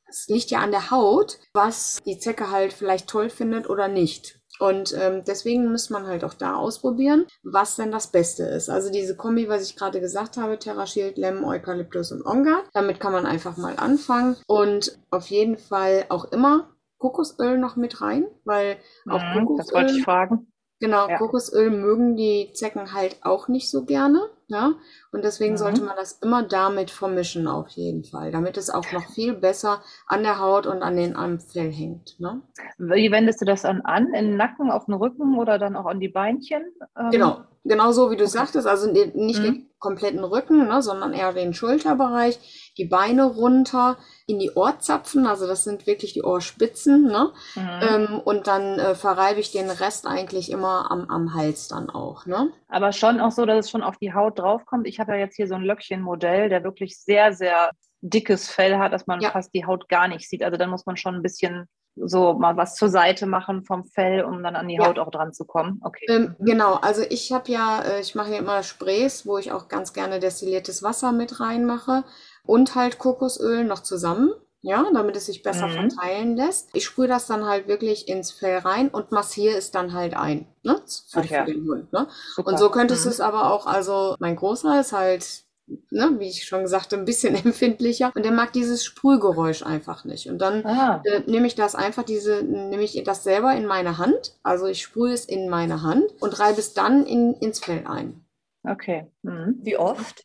es 0.09 0.27
liegt 0.29 0.51
ja 0.51 0.61
an 0.61 0.71
der 0.71 0.91
Haut, 0.91 1.39
was 1.53 1.99
die 2.07 2.19
Zecke 2.19 2.51
halt 2.51 2.73
vielleicht 2.73 3.09
toll 3.09 3.29
findet 3.29 3.69
oder 3.69 3.89
nicht. 3.89 4.38
Und 4.59 4.95
ähm, 4.99 5.23
deswegen 5.27 5.71
muss 5.71 5.91
man 5.91 6.07
halt 6.07 6.25
auch 6.25 6.35
da 6.35 6.55
ausprobieren, 6.55 7.27
was 7.43 7.77
denn 7.77 7.91
das 7.91 8.09
Beste 8.09 8.45
ist. 8.45 8.69
Also 8.69 8.91
diese 8.91 9.17
Kombi, 9.17 9.49
was 9.49 9.63
ich 9.63 9.77
gerade 9.77 10.01
gesagt 10.01 10.37
habe, 10.37 10.59
Terra 10.59 10.87
Shield, 10.87 11.17
Lemon, 11.17 11.45
Eukalyptus 11.45 12.13
und 12.13 12.27
Onga. 12.27 12.63
Damit 12.73 13.01
kann 13.01 13.13
man 13.13 13.27
einfach 13.27 13.57
mal 13.57 13.77
anfangen. 13.77 14.37
Und 14.47 14.99
auf 15.11 15.29
jeden 15.29 15.57
Fall 15.57 16.07
auch 16.09 16.25
immer 16.33 16.69
Kokosöl 16.99 17.59
noch 17.59 17.77
mit 17.77 18.01
rein, 18.01 18.27
weil 18.45 18.77
auch 19.09 19.23
mhm, 19.23 19.47
Kokosöl. 19.47 19.57
Das 19.65 19.73
wollte 19.73 19.97
ich 19.97 20.05
fragen. 20.05 20.53
Genau, 20.81 21.09
ja. 21.09 21.19
Kokosöl 21.19 21.71
mögen 21.71 22.17
die 22.17 22.53
Zecken 22.55 22.93
halt 22.93 23.17
auch 23.23 23.49
nicht 23.49 23.71
so 23.71 23.85
gerne. 23.85 24.29
Ja, 24.51 24.73
und 25.13 25.25
deswegen 25.25 25.53
mhm. 25.53 25.59
sollte 25.59 25.83
man 25.83 25.97
das 25.97 26.13
immer 26.23 26.43
damit 26.43 26.91
vermischen 26.91 27.47
auf 27.47 27.69
jeden 27.69 28.05
Fall, 28.05 28.33
damit 28.33 28.57
es 28.57 28.71
auch 28.71 28.91
noch 28.93 29.05
viel 29.11 29.35
besser 29.35 29.83
an 30.07 30.23
der 30.23 30.39
Haut 30.39 30.67
und 30.67 30.83
an 30.83 30.97
den 30.97 31.17
am 31.17 31.39
Fell 31.39 31.71
hängt. 31.71 32.19
Ne? 32.19 32.41
Wie 32.79 33.13
wendest 33.13 33.43
du 33.43 33.45
das 33.45 33.63
dann 33.63 33.83
an? 33.83 34.07
In 34.15 34.29
den 34.29 34.37
Nacken, 34.39 34.71
auf 34.71 34.87
den 34.87 34.95
Rücken 34.95 35.37
oder 35.39 35.59
dann 35.59 35.77
auch 35.77 35.85
an 35.85 36.01
die 36.01 36.09
Beinchen? 36.09 36.63
Ähm, 36.99 37.11
genau, 37.11 37.41
genau 37.65 37.93
so 37.93 38.11
wie 38.11 38.17
du 38.17 38.25
okay. 38.25 38.33
sagtest, 38.33 38.67
also 38.67 38.91
nicht 38.91 39.41
mhm. 39.41 39.43
den 39.43 39.71
kompletten 39.79 40.25
Rücken, 40.25 40.67
ne, 40.67 40.81
sondern 40.81 41.13
eher 41.13 41.35
den 41.35 41.53
Schulterbereich, 41.53 42.68
die 42.79 42.85
Beine 42.85 43.25
runter, 43.25 43.99
in 44.27 44.39
die 44.39 44.53
Ohrzapfen, 44.53 45.27
also 45.27 45.47
das 45.47 45.65
sind 45.65 45.87
wirklich 45.87 46.13
die 46.13 46.23
Ohrspitzen, 46.23 47.07
ne? 47.07 47.33
Mhm. 47.55 47.81
Ähm, 47.83 48.21
und 48.25 48.47
dann 48.47 48.79
äh, 48.79 48.95
verreibe 48.95 49.41
ich 49.41 49.53
den 49.53 49.71
Rest 49.71 50.07
eigentlich 50.07 50.51
immer 50.51 50.91
am, 50.91 51.09
am 51.11 51.35
Hals 51.35 51.69
dann 51.69 51.91
auch, 51.91 52.27
ne? 52.27 52.51
Aber 52.69 52.93
schon 52.93 53.21
auch 53.21 53.33
so, 53.33 53.47
dass 53.47 53.67
es 53.67 53.71
schon 53.71 53.83
auf 53.83 53.97
die 53.97 54.15
Haut 54.15 54.39
draufkommt. 54.39 54.87
Ich 54.87 55.01
habe 55.01 55.13
ja 55.13 55.19
jetzt 55.19 55.37
hier 55.37 55.49
so 55.49 55.55
ein 55.55 55.63
Löckchenmodell, 55.63 56.49
der 56.49 56.63
wirklich 56.63 56.99
sehr, 56.99 57.33
sehr 57.33 57.71
dickes 58.01 58.49
Fell 58.49 58.79
hat, 58.79 58.93
dass 58.93 59.07
man 59.07 59.21
ja. 59.21 59.31
fast 59.31 59.53
die 59.55 59.67
Haut 59.67 59.89
gar 59.89 60.09
nicht 60.09 60.29
sieht. 60.29 60.43
Also 60.43 60.57
dann 60.57 60.71
muss 60.71 60.87
man 60.87 60.97
schon 60.97 61.17
ein 61.17 61.23
bisschen 61.23 61.67
so 62.05 62.35
mal 62.35 62.57
was 62.57 62.75
zur 62.77 62.89
Seite 62.89 63.27
machen 63.27 63.65
vom 63.65 63.85
Fell, 63.85 64.25
um 64.25 64.43
dann 64.43 64.57
an 64.57 64.69
die 64.69 64.77
ja. 64.77 64.87
Haut 64.87 64.99
auch 64.99 65.11
dran 65.11 65.33
zu 65.33 65.45
kommen. 65.45 65.81
Okay. 65.83 66.07
Ähm, 66.09 66.37
genau, 66.39 66.75
also 66.75 67.03
ich 67.09 67.33
habe 67.33 67.51
ja, 67.51 67.83
äh, 67.83 68.01
ich 68.01 68.15
mache 68.15 68.33
ja 68.33 68.39
immer 68.39 68.63
Sprays, 68.63 69.27
wo 69.27 69.39
ich 69.39 69.53
auch 69.53 69.69
ganz 69.69 69.93
gerne 69.93 70.21
destilliertes 70.21 70.83
Wasser 70.83 71.13
mit 71.13 71.41
reinmache 71.41 72.05
und 72.49 72.75
halt 72.75 72.99
Kokosöl 72.99 73.65
noch 73.65 73.81
zusammen. 73.81 74.33
Ja, 74.61 74.85
damit 74.93 75.15
es 75.15 75.27
sich 75.27 75.45
besser 75.45 75.69
mhm. 75.69 75.89
verteilen 75.91 76.37
lässt. 76.37 76.71
Ich 76.73 76.85
sprühe 76.85 77.07
das 77.07 77.29
dann 77.29 77.47
halt 77.47 77.69
wirklich 77.69 78.09
ins 78.09 78.33
Fell 78.33 78.59
rein 78.59 78.89
und 78.89 79.13
massiere 79.13 79.57
es 79.57 79.71
dann 79.71 79.93
halt 79.93 80.15
ein. 80.15 80.49
Ne? 80.65 80.83
Für, 81.09 81.23
für 81.23 81.45
den 81.45 81.65
Hund. 81.69 81.93
Ne? 81.93 82.09
Und 82.45 82.59
so 82.59 82.69
könntest 82.69 83.05
du 83.05 83.09
mhm. 83.09 83.13
es 83.13 83.21
aber 83.21 83.53
auch, 83.53 83.67
also 83.69 84.17
mein 84.19 84.35
Großer 84.35 84.81
ist 84.81 84.93
halt 84.93 85.45
Ne, 85.91 86.17
wie 86.19 86.29
ich 86.29 86.47
schon 86.47 86.63
gesagt, 86.63 86.95
ein 86.95 87.05
bisschen 87.05 87.35
empfindlicher 87.45 88.11
und 88.15 88.25
der 88.25 88.33
mag 88.33 88.55
dieses 88.55 88.87
Sprühgeräusch 88.87 89.63
einfach 89.63 90.07
nicht. 90.07 90.31
Und 90.31 90.39
dann 90.39 90.65
ah. 90.65 91.03
äh, 91.05 91.21
nehme 91.27 91.47
ich 91.47 91.57
das 91.57 91.75
einfach 91.75 92.05
diese, 92.05 92.43
nehme 92.43 92.83
ich 92.83 93.03
das 93.05 93.23
selber 93.23 93.55
in 93.55 93.67
meine 93.67 93.99
Hand, 93.99 94.39
also 94.43 94.65
ich 94.65 94.81
sprühe 94.81 95.13
es 95.13 95.27
in 95.27 95.51
meine 95.51 95.83
Hand 95.83 96.07
und 96.21 96.39
reibe 96.41 96.59
es 96.59 96.73
dann 96.73 97.05
in, 97.05 97.35
ins 97.35 97.61
Fell 97.61 97.87
ein. 97.87 98.25
Okay. 98.65 99.11
Mhm. 99.23 99.59
Wie 99.61 99.77
oft? 99.77 100.25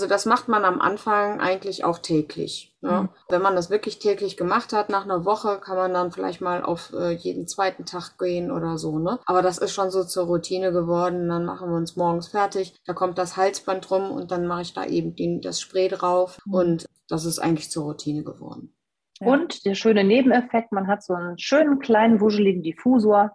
Also 0.00 0.08
das 0.08 0.26
macht 0.26 0.46
man 0.46 0.64
am 0.64 0.80
Anfang 0.80 1.40
eigentlich 1.40 1.82
auch 1.82 1.98
täglich. 1.98 2.72
Ne? 2.82 3.02
Mhm. 3.02 3.08
Wenn 3.28 3.42
man 3.42 3.56
das 3.56 3.68
wirklich 3.68 3.98
täglich 3.98 4.36
gemacht 4.36 4.72
hat, 4.72 4.90
nach 4.90 5.02
einer 5.02 5.24
Woche 5.24 5.58
kann 5.58 5.76
man 5.76 5.92
dann 5.92 6.12
vielleicht 6.12 6.40
mal 6.40 6.62
auf 6.62 6.92
äh, 6.92 7.10
jeden 7.10 7.48
zweiten 7.48 7.84
Tag 7.84 8.16
gehen 8.16 8.52
oder 8.52 8.78
so. 8.78 9.00
Ne? 9.00 9.18
Aber 9.26 9.42
das 9.42 9.58
ist 9.58 9.72
schon 9.72 9.90
so 9.90 10.04
zur 10.04 10.26
Routine 10.26 10.70
geworden. 10.70 11.28
Dann 11.28 11.44
machen 11.44 11.70
wir 11.70 11.76
uns 11.76 11.96
morgens 11.96 12.28
fertig. 12.28 12.76
Da 12.86 12.92
kommt 12.92 13.18
das 13.18 13.36
Halsband 13.36 13.90
rum 13.90 14.12
und 14.12 14.30
dann 14.30 14.46
mache 14.46 14.62
ich 14.62 14.72
da 14.72 14.84
eben 14.84 15.16
den, 15.16 15.40
das 15.40 15.60
Spray 15.60 15.88
drauf. 15.88 16.38
Mhm. 16.46 16.54
Und 16.54 16.86
das 17.08 17.24
ist 17.24 17.40
eigentlich 17.40 17.72
zur 17.72 17.82
Routine 17.82 18.22
geworden. 18.22 18.76
Ja. 19.18 19.32
Und 19.32 19.64
der 19.64 19.74
schöne 19.74 20.04
Nebeneffekt, 20.04 20.70
man 20.70 20.86
hat 20.86 21.02
so 21.02 21.14
einen 21.14 21.38
schönen 21.38 21.80
kleinen 21.80 22.20
wuscheligen 22.20 22.62
Diffusor. 22.62 23.32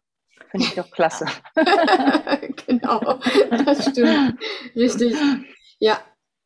Finde 0.49 0.67
ich 0.67 0.75
doch 0.75 0.89
klasse. 0.91 1.25
genau, 2.67 3.19
das 3.65 3.89
stimmt. 3.89 4.39
Richtig. 4.75 5.15
Ja, 5.79 5.97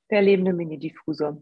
der 0.09 0.21
lebende 0.21 0.53
Mini-Diffusor. 0.53 1.41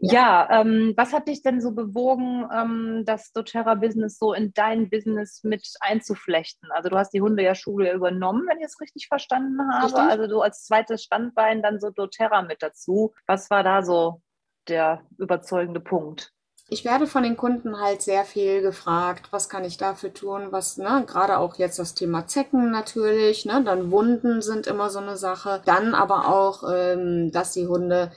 Ja, 0.00 0.48
ja 0.48 0.60
ähm, 0.60 0.94
was 0.96 1.12
hat 1.12 1.28
dich 1.28 1.42
denn 1.42 1.60
so 1.60 1.72
bewogen, 1.72 2.46
ähm, 2.54 3.04
das 3.06 3.32
doTERRA-Business 3.32 4.18
so 4.18 4.32
in 4.32 4.52
dein 4.54 4.90
Business 4.90 5.42
mit 5.44 5.66
einzuflechten? 5.80 6.70
Also 6.72 6.88
du 6.88 6.96
hast 6.96 7.10
die 7.10 7.20
Hundeschule 7.20 7.92
übernommen, 7.92 8.46
wenn 8.48 8.58
ich 8.58 8.66
es 8.66 8.80
richtig 8.80 9.08
verstanden 9.08 9.60
habe. 9.72 9.86
Richtig? 9.86 10.00
Also 10.00 10.26
du 10.26 10.40
als 10.40 10.64
zweites 10.64 11.02
Standbein 11.02 11.62
dann 11.62 11.80
so 11.80 11.90
doTERRA 11.90 12.42
mit 12.42 12.62
dazu. 12.62 13.12
Was 13.26 13.50
war 13.50 13.62
da 13.62 13.82
so 13.82 14.20
der 14.68 15.02
überzeugende 15.18 15.80
Punkt? 15.80 16.32
Ich 16.72 16.86
werde 16.86 17.06
von 17.06 17.22
den 17.22 17.36
Kunden 17.36 17.78
halt 17.80 18.00
sehr 18.00 18.24
viel 18.24 18.62
gefragt, 18.62 19.28
was 19.30 19.50
kann 19.50 19.64
ich 19.64 19.76
dafür 19.76 20.14
tun, 20.14 20.48
was, 20.50 20.78
ne, 20.78 21.04
gerade 21.06 21.38
auch 21.38 21.56
jetzt 21.56 21.78
das 21.78 21.94
Thema 21.94 22.26
Zecken 22.26 22.70
natürlich, 22.70 23.44
ne, 23.44 23.62
dann 23.62 23.90
Wunden 23.90 24.40
sind 24.40 24.66
immer 24.66 24.88
so 24.88 24.98
eine 24.98 25.16
Sache, 25.18 25.60
dann 25.66 25.94
aber 25.94 26.28
auch, 26.28 26.64
ähm, 26.72 27.30
dass 27.30 27.52
die 27.52 27.66
Hunde 27.66 28.10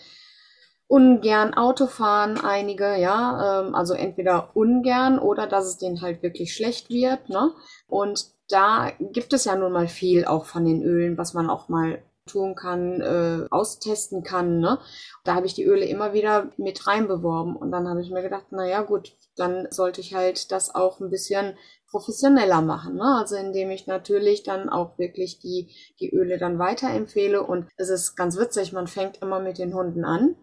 ungern 0.87 1.53
Auto 1.53 1.87
fahren, 1.87 2.39
einige, 2.39 2.95
ja, 2.95 3.61
ähm, 3.61 3.75
also 3.75 3.93
entweder 3.93 4.55
ungern 4.55 5.19
oder 5.19 5.47
dass 5.47 5.65
es 5.65 5.77
denen 5.77 6.01
halt 6.01 6.23
wirklich 6.23 6.53
schlecht 6.53 6.89
wird, 6.89 7.27
ne, 7.27 7.51
und 7.87 8.27
da 8.47 8.91
gibt 8.99 9.33
es 9.33 9.45
ja 9.45 9.55
nun 9.55 9.73
mal 9.73 9.87
viel 9.87 10.25
auch 10.25 10.45
von 10.45 10.63
den 10.63 10.81
Ölen, 10.81 11.17
was 11.17 11.33
man 11.33 11.49
auch 11.49 11.67
mal 11.67 12.01
tun 12.25 12.55
kann, 12.55 13.01
äh, 13.01 13.47
austesten 13.51 14.23
kann. 14.23 14.59
Ne? 14.59 14.79
Da 15.23 15.35
habe 15.35 15.45
ich 15.45 15.53
die 15.53 15.65
Öle 15.65 15.85
immer 15.85 16.13
wieder 16.13 16.51
mit 16.57 16.87
reinbeworben 16.87 17.55
und 17.55 17.71
dann 17.71 17.87
habe 17.87 18.01
ich 18.01 18.09
mir 18.09 18.21
gedacht, 18.21 18.47
na 18.51 18.67
ja 18.67 18.81
gut, 18.81 19.15
dann 19.35 19.67
sollte 19.69 20.01
ich 20.01 20.15
halt 20.15 20.51
das 20.51 20.73
auch 20.73 20.99
ein 20.99 21.09
bisschen 21.09 21.57
professioneller 21.89 22.61
machen. 22.61 22.95
Ne? 22.95 23.17
Also 23.19 23.35
indem 23.35 23.69
ich 23.69 23.87
natürlich 23.87 24.43
dann 24.43 24.69
auch 24.69 24.97
wirklich 24.97 25.39
die, 25.39 25.73
die 25.99 26.13
Öle 26.13 26.37
dann 26.37 26.59
weiterempfehle 26.59 27.43
und 27.43 27.67
es 27.77 27.89
ist 27.89 28.15
ganz 28.15 28.37
witzig, 28.37 28.73
man 28.73 28.87
fängt 28.87 29.21
immer 29.21 29.39
mit 29.39 29.57
den 29.57 29.73
Hunden 29.73 30.03
an 30.03 30.35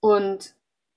und 0.00 0.54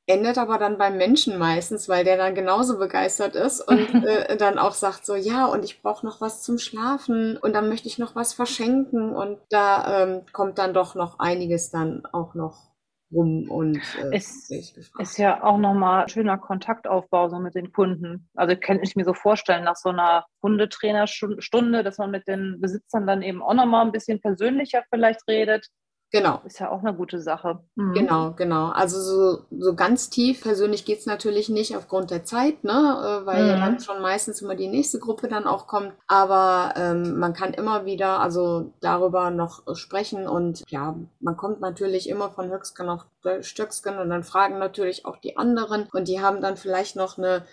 endet 0.09 0.39
aber 0.39 0.57
dann 0.57 0.77
beim 0.77 0.97
Menschen 0.97 1.37
meistens, 1.37 1.87
weil 1.87 2.03
der 2.03 2.17
dann 2.17 2.33
genauso 2.33 2.79
begeistert 2.79 3.35
ist 3.35 3.61
und 3.61 3.77
äh, 4.05 4.35
dann 4.37 4.57
auch 4.57 4.73
sagt 4.73 5.05
so, 5.05 5.15
ja, 5.15 5.45
und 5.45 5.63
ich 5.63 5.81
brauche 5.81 6.05
noch 6.05 6.19
was 6.19 6.41
zum 6.41 6.57
Schlafen 6.57 7.37
und 7.37 7.53
dann 7.53 7.69
möchte 7.69 7.87
ich 7.87 7.99
noch 7.99 8.15
was 8.15 8.33
verschenken 8.33 9.15
und 9.15 9.37
da 9.49 10.03
ähm, 10.03 10.21
kommt 10.33 10.57
dann 10.57 10.73
doch 10.73 10.95
noch 10.95 11.19
einiges 11.19 11.69
dann 11.69 12.05
auch 12.11 12.33
noch 12.33 12.69
rum 13.11 13.49
und 13.49 13.81
äh, 14.01 14.15
ist, 14.15 14.51
ist 14.51 15.17
ja 15.17 15.43
auch 15.43 15.57
nochmal 15.57 16.09
schöner 16.09 16.37
Kontaktaufbau 16.37 17.29
so 17.29 17.39
mit 17.39 17.55
den 17.55 17.71
Kunden. 17.71 18.29
Also 18.35 18.55
kann 18.55 18.79
ich 18.81 18.95
mir 18.95 19.05
so 19.05 19.13
vorstellen, 19.13 19.63
nach 19.63 19.75
so 19.75 19.89
einer 19.89 20.25
Hundetrainerstunde, 20.41 21.83
dass 21.83 21.97
man 21.97 22.11
mit 22.11 22.27
den 22.27 22.59
Besitzern 22.59 23.07
dann 23.07 23.21
eben 23.21 23.41
auch 23.41 23.53
nochmal 23.53 23.85
ein 23.85 23.91
bisschen 23.91 24.21
persönlicher 24.21 24.83
vielleicht 24.89 25.27
redet 25.27 25.67
Genau. 26.11 26.41
Ist 26.43 26.59
ja 26.59 26.71
auch 26.71 26.79
eine 26.79 26.95
gute 26.95 27.21
Sache. 27.21 27.59
Mhm. 27.75 27.93
Genau, 27.93 28.31
genau. 28.31 28.69
Also 28.69 28.99
so, 28.99 29.45
so 29.51 29.75
ganz 29.75 30.09
tief 30.09 30.41
persönlich 30.41 30.83
geht's 30.83 31.05
natürlich 31.05 31.49
nicht 31.49 31.77
aufgrund 31.77 32.09
der 32.09 32.23
Zeit, 32.23 32.63
ne? 32.63 32.71
Äh, 32.71 33.25
weil 33.27 33.43
mhm. 33.43 33.49
ja 33.49 33.55
dann 33.57 33.79
schon 33.79 34.01
meistens 34.01 34.41
immer 34.41 34.55
die 34.55 34.67
nächste 34.67 34.97
Gruppe 34.97 35.27
dann 35.27 35.45
auch 35.45 35.67
kommt. 35.67 35.93
Aber 36.07 36.73
ähm, 36.77 37.19
man 37.19 37.33
kann 37.33 37.53
immer 37.53 37.85
wieder 37.85 38.19
also 38.19 38.73
darüber 38.81 39.29
noch 39.29 39.75
sprechen 39.75 40.27
und 40.27 40.63
ja, 40.69 40.95
man 41.19 41.37
kommt 41.37 41.61
natürlich 41.61 42.09
immer 42.09 42.31
von 42.31 42.49
Höchstgen 42.49 42.89
auf 42.89 43.05
Stöcksken 43.41 43.99
und 43.99 44.09
dann 44.09 44.23
fragen 44.23 44.57
natürlich 44.57 45.05
auch 45.05 45.17
die 45.17 45.37
anderen 45.37 45.87
und 45.93 46.07
die 46.07 46.21
haben 46.21 46.41
dann 46.41 46.57
vielleicht 46.57 46.95
noch 46.95 47.17
eine 47.17 47.45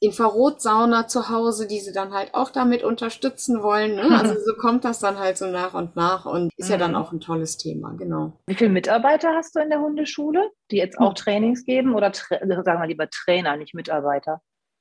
Infrarotsauna 0.00 1.08
zu 1.08 1.28
Hause, 1.28 1.66
die 1.66 1.80
sie 1.80 1.92
dann 1.92 2.12
halt 2.12 2.34
auch 2.34 2.50
damit 2.50 2.84
unterstützen 2.84 3.62
wollen. 3.62 3.96
Ne? 3.96 4.08
Also 4.10 4.34
so 4.44 4.54
kommt 4.54 4.84
das 4.84 5.00
dann 5.00 5.18
halt 5.18 5.36
so 5.36 5.46
nach 5.46 5.74
und 5.74 5.96
nach 5.96 6.24
und 6.24 6.52
ist 6.56 6.70
ja 6.70 6.76
dann 6.76 6.92
mhm. 6.92 6.96
auch 6.96 7.12
ein 7.12 7.20
tolles 7.20 7.56
Thema, 7.56 7.94
genau. 7.98 8.32
Wie 8.46 8.54
viele 8.54 8.70
Mitarbeiter 8.70 9.34
hast 9.34 9.56
du 9.56 9.60
in 9.60 9.70
der 9.70 9.80
Hundeschule, 9.80 10.50
die 10.70 10.76
jetzt 10.76 10.98
auch 10.98 11.10
hm. 11.10 11.14
Trainings 11.16 11.64
geben 11.64 11.94
oder 11.94 12.12
sagen 12.14 12.80
wir 12.80 12.86
lieber 12.86 13.08
Trainer, 13.10 13.56
nicht 13.56 13.74
Mitarbeiter? 13.74 14.40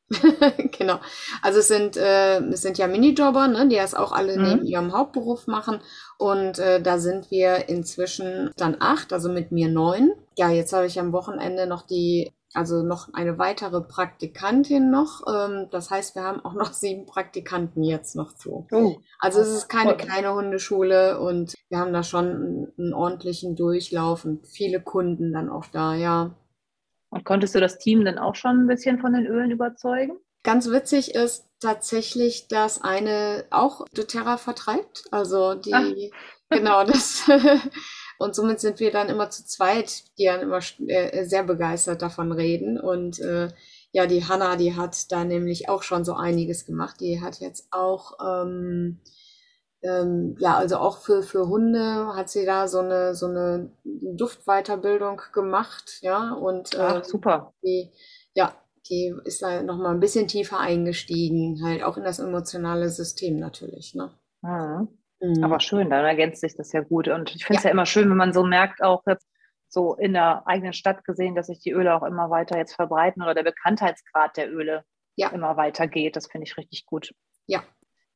genau. 0.77 0.99
Also 1.41 1.59
es 1.59 1.67
sind, 1.67 1.97
äh, 1.97 2.39
es 2.39 2.61
sind 2.61 2.77
ja 2.77 2.87
Minijobber, 2.87 3.47
ne, 3.47 3.67
die 3.67 3.75
das 3.75 3.93
auch 3.93 4.11
alle 4.11 4.37
mhm. 4.37 4.43
neben 4.43 4.65
ihrem 4.65 4.93
Hauptberuf 4.93 5.47
machen. 5.47 5.79
Und 6.17 6.59
äh, 6.59 6.81
da 6.81 6.97
sind 6.99 7.29
wir 7.29 7.67
inzwischen 7.69 8.51
dann 8.55 8.77
acht, 8.79 9.11
also 9.11 9.29
mit 9.29 9.51
mir 9.51 9.69
neun. 9.69 10.13
Ja, 10.37 10.49
jetzt 10.49 10.73
habe 10.73 10.85
ich 10.85 10.99
am 10.99 11.11
Wochenende 11.11 11.67
noch 11.67 11.85
die, 11.85 12.31
also 12.53 12.81
noch 12.81 13.13
eine 13.13 13.37
weitere 13.37 13.81
Praktikantin 13.81 14.89
noch. 14.89 15.21
Ähm, 15.27 15.67
das 15.71 15.91
heißt, 15.91 16.15
wir 16.15 16.23
haben 16.23 16.43
auch 16.43 16.53
noch 16.53 16.73
sieben 16.73 17.05
Praktikanten 17.05 17.83
jetzt 17.83 18.15
noch 18.15 18.33
zu. 18.33 18.67
Oh. 18.71 18.97
Also 19.19 19.41
es 19.41 19.49
ist 19.49 19.69
keine 19.69 19.95
kleine 19.95 20.33
Hundeschule 20.33 21.19
und 21.19 21.55
wir 21.69 21.79
haben 21.79 21.93
da 21.93 22.03
schon 22.03 22.25
einen, 22.25 22.73
einen 22.77 22.93
ordentlichen 22.93 23.55
Durchlauf 23.55 24.25
und 24.25 24.47
viele 24.47 24.81
Kunden 24.81 25.33
dann 25.33 25.49
auch 25.49 25.65
da, 25.65 25.95
ja. 25.95 26.35
Und 27.09 27.23
konntest 27.23 27.55
du 27.55 27.59
das 27.59 27.77
Team 27.77 28.03
dann 28.03 28.17
auch 28.17 28.35
schon 28.35 28.63
ein 28.63 28.67
bisschen 28.67 28.99
von 28.99 29.13
den 29.13 29.25
Ölen 29.25 29.51
überzeugen? 29.51 30.17
Ganz 30.43 30.69
witzig 30.69 31.15
ist 31.15 31.45
tatsächlich, 31.59 32.47
dass 32.47 32.81
eine 32.81 33.45
auch 33.49 33.85
doTERRA 33.93 34.37
vertreibt. 34.37 35.05
Also 35.11 35.55
die, 35.55 35.73
Ach. 35.73 35.83
genau, 36.49 36.83
das. 36.85 37.29
und 38.19 38.35
somit 38.35 38.59
sind 38.59 38.79
wir 38.79 38.91
dann 38.91 39.09
immer 39.09 39.29
zu 39.29 39.45
zweit, 39.45 40.03
die 40.17 40.25
dann 40.25 40.41
immer 40.41 40.59
äh, 40.87 41.25
sehr 41.25 41.43
begeistert 41.43 42.01
davon 42.01 42.31
reden. 42.31 42.79
Und 42.79 43.19
äh, 43.19 43.49
ja, 43.91 44.07
die 44.07 44.25
Hanna, 44.25 44.55
die 44.55 44.75
hat 44.75 45.11
da 45.11 45.23
nämlich 45.23 45.69
auch 45.69 45.83
schon 45.83 46.03
so 46.05 46.13
einiges 46.13 46.65
gemacht. 46.65 46.99
Die 46.99 47.21
hat 47.21 47.39
jetzt 47.39 47.67
auch 47.71 48.17
ähm, 48.19 48.99
ähm, 49.83 50.35
ja, 50.39 50.55
also 50.55 50.77
auch 50.77 50.97
für, 50.99 51.21
für 51.23 51.47
Hunde 51.47 52.13
hat 52.15 52.29
sie 52.29 52.45
da 52.45 52.67
so 52.67 52.79
eine, 52.79 53.13
so 53.15 53.27
eine 53.27 53.71
Duftweiterbildung 53.83 55.21
gemacht, 55.33 55.99
ja, 56.01 56.33
und 56.33 56.73
äh, 56.73 56.79
Ach, 56.79 57.03
super. 57.03 57.53
Die, 57.63 57.91
ja, 58.33 58.53
die 58.89 59.13
ist 59.25 59.41
da 59.41 59.61
nochmal 59.61 59.93
ein 59.93 59.99
bisschen 59.99 60.27
tiefer 60.27 60.59
eingestiegen, 60.59 61.61
halt 61.63 61.83
auch 61.83 61.97
in 61.97 62.03
das 62.03 62.19
emotionale 62.19 62.89
System 62.89 63.37
natürlich, 63.37 63.93
ne? 63.93 64.11
Mhm. 64.41 64.87
Mhm. 65.19 65.43
Aber 65.43 65.59
schön, 65.59 65.89
dann 65.89 66.05
ergänzt 66.05 66.41
sich 66.41 66.55
das 66.55 66.71
ja 66.71 66.81
gut. 66.81 67.07
Und 67.07 67.35
ich 67.35 67.45
finde 67.45 67.57
es 67.57 67.63
ja. 67.63 67.69
ja 67.69 67.73
immer 67.73 67.85
schön, 67.85 68.09
wenn 68.09 68.17
man 68.17 68.33
so 68.33 68.43
merkt, 68.43 68.83
auch 68.83 69.03
jetzt 69.07 69.27
so 69.69 69.95
in 69.95 70.13
der 70.13 70.47
eigenen 70.47 70.73
Stadt 70.73 71.03
gesehen, 71.03 71.35
dass 71.35 71.47
sich 71.47 71.59
die 71.59 71.71
Öle 71.71 71.95
auch 71.95 72.03
immer 72.03 72.29
weiter 72.29 72.57
jetzt 72.57 72.75
verbreiten 72.75 73.21
oder 73.21 73.33
der 73.33 73.43
Bekanntheitsgrad 73.43 74.37
der 74.37 74.51
Öle 74.51 74.83
ja. 75.15 75.29
immer 75.29 75.57
weiter 75.57 75.87
geht. 75.87 76.15
Das 76.15 76.27
finde 76.27 76.45
ich 76.45 76.57
richtig 76.57 76.85
gut. 76.85 77.13
Ja, 77.47 77.63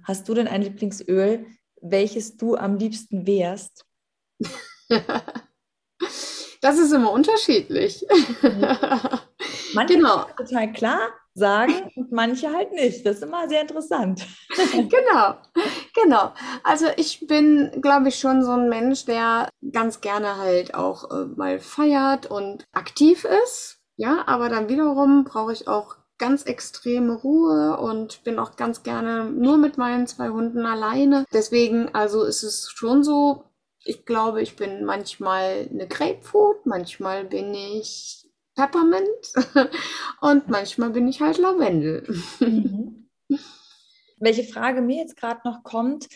Hast 0.04 0.28
du 0.28 0.34
denn 0.34 0.48
ein 0.48 0.62
Lieblingsöl, 0.64 1.46
welches 1.82 2.38
du 2.38 2.56
am 2.56 2.78
liebsten 2.78 3.28
wärst? 3.28 3.86
das 6.62 6.80
ist 6.80 6.92
immer 6.92 7.12
unterschiedlich. 7.12 8.06
Manche 9.74 9.96
genau. 9.96 10.26
total 10.38 10.72
klar 10.74 11.00
sagen 11.34 11.92
und 11.96 12.12
manche 12.12 12.52
halt 12.52 12.74
nicht. 12.74 13.06
Das 13.06 13.18
ist 13.18 13.24
immer 13.24 13.48
sehr 13.48 13.62
interessant. 13.62 14.28
genau, 14.74 15.38
genau. 15.94 16.34
Also 16.64 16.88
ich 16.98 17.28
bin, 17.28 17.72
glaube 17.82 18.10
ich, 18.10 18.20
schon 18.20 18.44
so 18.44 18.52
ein 18.52 18.70
Mensch, 18.70 19.06
der 19.06 19.50
ganz 19.72 20.02
gerne 20.02 20.38
halt 20.38 20.74
auch 20.74 21.10
äh, 21.12 21.26
mal 21.26 21.60
feiert 21.60 22.30
und 22.30 22.66
aktiv 22.74 23.26
ist. 23.46 23.80
Ja, 23.98 24.24
aber 24.28 24.50
dann 24.50 24.70
wiederum 24.70 25.26
brauche 25.26 25.54
ich 25.54 25.68
auch 25.68 25.96
ganz 26.18 26.44
extreme 26.44 27.16
Ruhe 27.16 27.78
und 27.78 28.24
bin 28.24 28.38
auch 28.38 28.56
ganz 28.56 28.84
gerne 28.84 29.26
nur 29.26 29.58
mit 29.58 29.78
meinen 29.78 30.06
zwei 30.06 30.30
Hunden 30.30 30.66
alleine. 30.66 31.26
Deswegen, 31.34 31.94
also 31.94 32.24
ist 32.24 32.44
es 32.44 32.70
schon 32.70 33.04
so, 33.04 33.46
ich 33.84 34.06
glaube, 34.06 34.42
ich 34.42 34.56
bin 34.56 34.86
manchmal 34.86 35.68
eine 35.70 35.88
Grapefruit, 35.88 36.66
manchmal 36.66 37.26
bin 37.26 37.54
ich 37.54 38.28
Peppermint 38.56 39.34
und 40.22 40.48
manchmal 40.48 40.92
bin 40.92 41.08
ich 41.08 41.22
halt 41.22 41.40
Lavendel. 41.40 42.08
Mhm. 42.40 43.10
Welche 44.22 44.44
Frage 44.44 44.82
mir 44.82 44.98
jetzt 44.98 45.18
gerade 45.18 45.42
noch 45.44 45.64
kommt, 45.64 46.08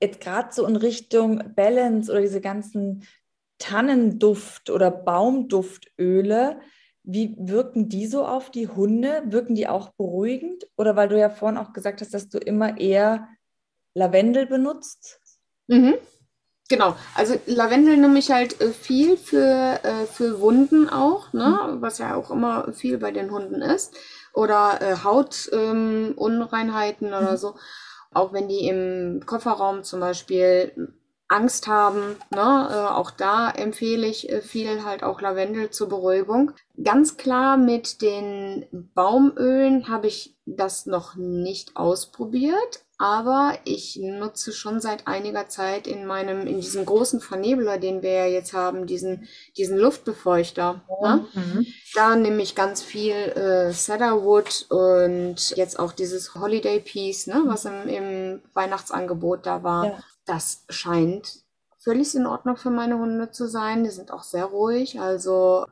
jetzt 0.00 0.20
gerade 0.20 0.52
so 0.52 0.66
in 0.66 0.76
Richtung 0.76 1.54
Balance 1.54 2.10
oder 2.10 2.20
diese 2.20 2.40
ganzen 2.40 3.06
Tannenduft- 3.58 4.68
oder 4.68 4.90
Baumduftöle, 4.90 6.60
wie 7.04 7.36
wirken 7.38 7.88
die 7.88 8.06
so 8.06 8.26
auf 8.26 8.50
die 8.50 8.68
Hunde? 8.68 9.22
Wirken 9.26 9.54
die 9.54 9.68
auch 9.68 9.90
beruhigend? 9.90 10.68
Oder 10.76 10.96
weil 10.96 11.08
du 11.08 11.18
ja 11.18 11.30
vorhin 11.30 11.58
auch 11.58 11.72
gesagt 11.72 12.00
hast, 12.00 12.14
dass 12.14 12.28
du 12.28 12.38
immer 12.38 12.78
eher 12.78 13.28
Lavendel 13.94 14.46
benutzt? 14.46 15.20
Mhm. 15.68 15.94
Genau, 16.72 16.96
also 17.14 17.38
Lavendel 17.44 17.98
nehme 17.98 18.18
ich 18.18 18.30
halt 18.30 18.58
äh, 18.62 18.70
viel 18.70 19.18
für, 19.18 19.78
äh, 19.82 20.06
für 20.06 20.40
Wunden 20.40 20.88
auch, 20.88 21.30
ne? 21.34 21.58
Mhm. 21.68 21.82
was 21.82 21.98
ja 21.98 22.14
auch 22.14 22.30
immer 22.30 22.72
viel 22.72 22.96
bei 22.96 23.10
den 23.10 23.30
Hunden 23.30 23.60
ist. 23.60 23.94
Oder 24.32 24.80
äh, 24.80 24.96
Hautunreinheiten 25.04 27.08
ähm, 27.08 27.12
oder 27.12 27.32
mhm. 27.32 27.36
so. 27.36 27.56
Auch 28.14 28.32
wenn 28.32 28.48
die 28.48 28.66
im 28.68 29.20
Kofferraum 29.26 29.84
zum 29.84 30.00
Beispiel 30.00 30.94
Angst 31.32 31.66
haben. 31.66 32.16
Ne? 32.30 32.68
Äh, 32.70 32.92
auch 32.92 33.10
da 33.10 33.50
empfehle 33.50 34.06
ich 34.06 34.30
äh, 34.30 34.42
viel 34.42 34.84
halt 34.84 35.02
auch 35.02 35.20
Lavendel 35.20 35.70
zur 35.70 35.88
Beruhigung. 35.88 36.52
Ganz 36.82 37.16
klar 37.16 37.56
mit 37.56 38.02
den 38.02 38.66
Baumölen 38.94 39.88
habe 39.88 40.08
ich 40.08 40.36
das 40.44 40.86
noch 40.86 41.14
nicht 41.14 41.76
ausprobiert, 41.76 42.80
aber 42.98 43.56
ich 43.64 43.98
nutze 44.00 44.52
schon 44.52 44.80
seit 44.80 45.06
einiger 45.06 45.48
Zeit 45.48 45.86
in 45.86 46.04
meinem, 46.06 46.46
in 46.46 46.60
diesem 46.60 46.84
großen 46.84 47.20
Vernebler, 47.20 47.78
den 47.78 48.02
wir 48.02 48.12
ja 48.12 48.26
jetzt 48.26 48.52
haben, 48.52 48.86
diesen, 48.86 49.28
diesen 49.56 49.78
Luftbefeuchter. 49.78 50.82
Ne? 51.02 51.26
Mhm. 51.32 51.66
Da 51.94 52.16
nehme 52.16 52.42
ich 52.42 52.54
ganz 52.54 52.82
viel 52.82 53.14
äh, 53.14 53.72
Cedarwood 53.72 54.66
und 54.68 55.56
jetzt 55.56 55.78
auch 55.78 55.92
dieses 55.92 56.34
Holiday 56.34 56.80
Piece, 56.80 57.26
ne, 57.26 57.42
was 57.46 57.64
im, 57.64 57.88
im 57.88 58.42
Weihnachtsangebot 58.54 59.46
da 59.46 59.62
war. 59.62 59.86
Ja. 59.86 59.98
Das 60.24 60.64
scheint 60.68 61.44
völlig 61.78 62.14
in 62.14 62.26
Ordnung 62.26 62.56
für 62.56 62.70
meine 62.70 62.98
Hunde 62.98 63.30
zu 63.30 63.46
sein. 63.48 63.84
Die 63.84 63.90
sind 63.90 64.12
auch 64.12 64.22
sehr 64.22 64.44
ruhig. 64.44 65.00
Also 65.00 65.66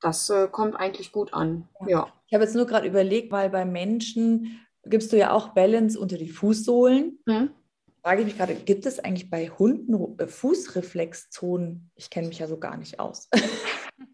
das 0.00 0.30
äh, 0.30 0.48
kommt 0.48 0.76
eigentlich 0.76 1.12
gut 1.12 1.34
an. 1.34 1.68
Ja. 1.80 1.88
ja. 1.88 2.12
Ich 2.26 2.34
habe 2.34 2.44
jetzt 2.44 2.54
nur 2.54 2.66
gerade 2.66 2.86
überlegt, 2.86 3.32
weil 3.32 3.50
bei 3.50 3.64
Menschen 3.64 4.60
gibst 4.84 5.12
du 5.12 5.16
ja 5.16 5.32
auch 5.32 5.48
Balance 5.48 5.98
unter 5.98 6.18
die 6.18 6.28
Fußsohlen. 6.28 7.18
Mhm. 7.26 7.50
Frage 8.02 8.20
ich 8.20 8.26
mich 8.26 8.36
gerade, 8.36 8.54
gibt 8.54 8.86
es 8.86 9.00
eigentlich 9.00 9.28
bei 9.28 9.48
Hunden 9.48 10.18
äh, 10.18 10.28
Fußreflexzonen? 10.28 11.90
Ich 11.96 12.10
kenne 12.10 12.28
mich 12.28 12.38
ja 12.38 12.46
so 12.46 12.58
gar 12.58 12.76
nicht 12.76 13.00
aus. 13.00 13.28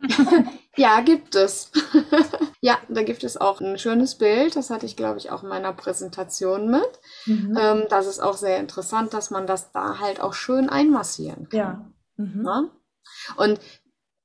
ja, 0.77 1.01
gibt 1.01 1.35
es. 1.35 1.70
ja, 2.64 2.79
da 2.88 3.03
gibt 3.03 3.24
es 3.24 3.37
auch 3.37 3.61
ein 3.61 3.77
schönes 3.79 4.14
Bild. 4.14 4.57
Das 4.57 4.70
hatte 4.70 4.87
ich, 4.87 4.96
glaube 4.96 5.18
ich, 5.18 5.31
auch 5.31 5.42
in 5.42 5.50
meiner 5.50 5.74
Präsentation 5.74 6.70
mit. 6.70 6.98
Mhm. 7.27 7.59
Ähm, 7.61 7.85
das 7.90 8.07
ist 8.07 8.20
auch 8.20 8.38
sehr 8.38 8.59
interessant, 8.59 9.12
dass 9.12 9.31
man 9.31 9.46
das 9.46 9.70
da 9.72 9.98
halt 9.98 10.22
auch 10.22 10.33
schön 10.33 10.70
einmassieren 10.70 11.50
kann. 11.50 11.59
Ja. 11.59 11.85
Mhm. 12.16 12.42
ja? 12.46 12.64
Und 13.37 13.61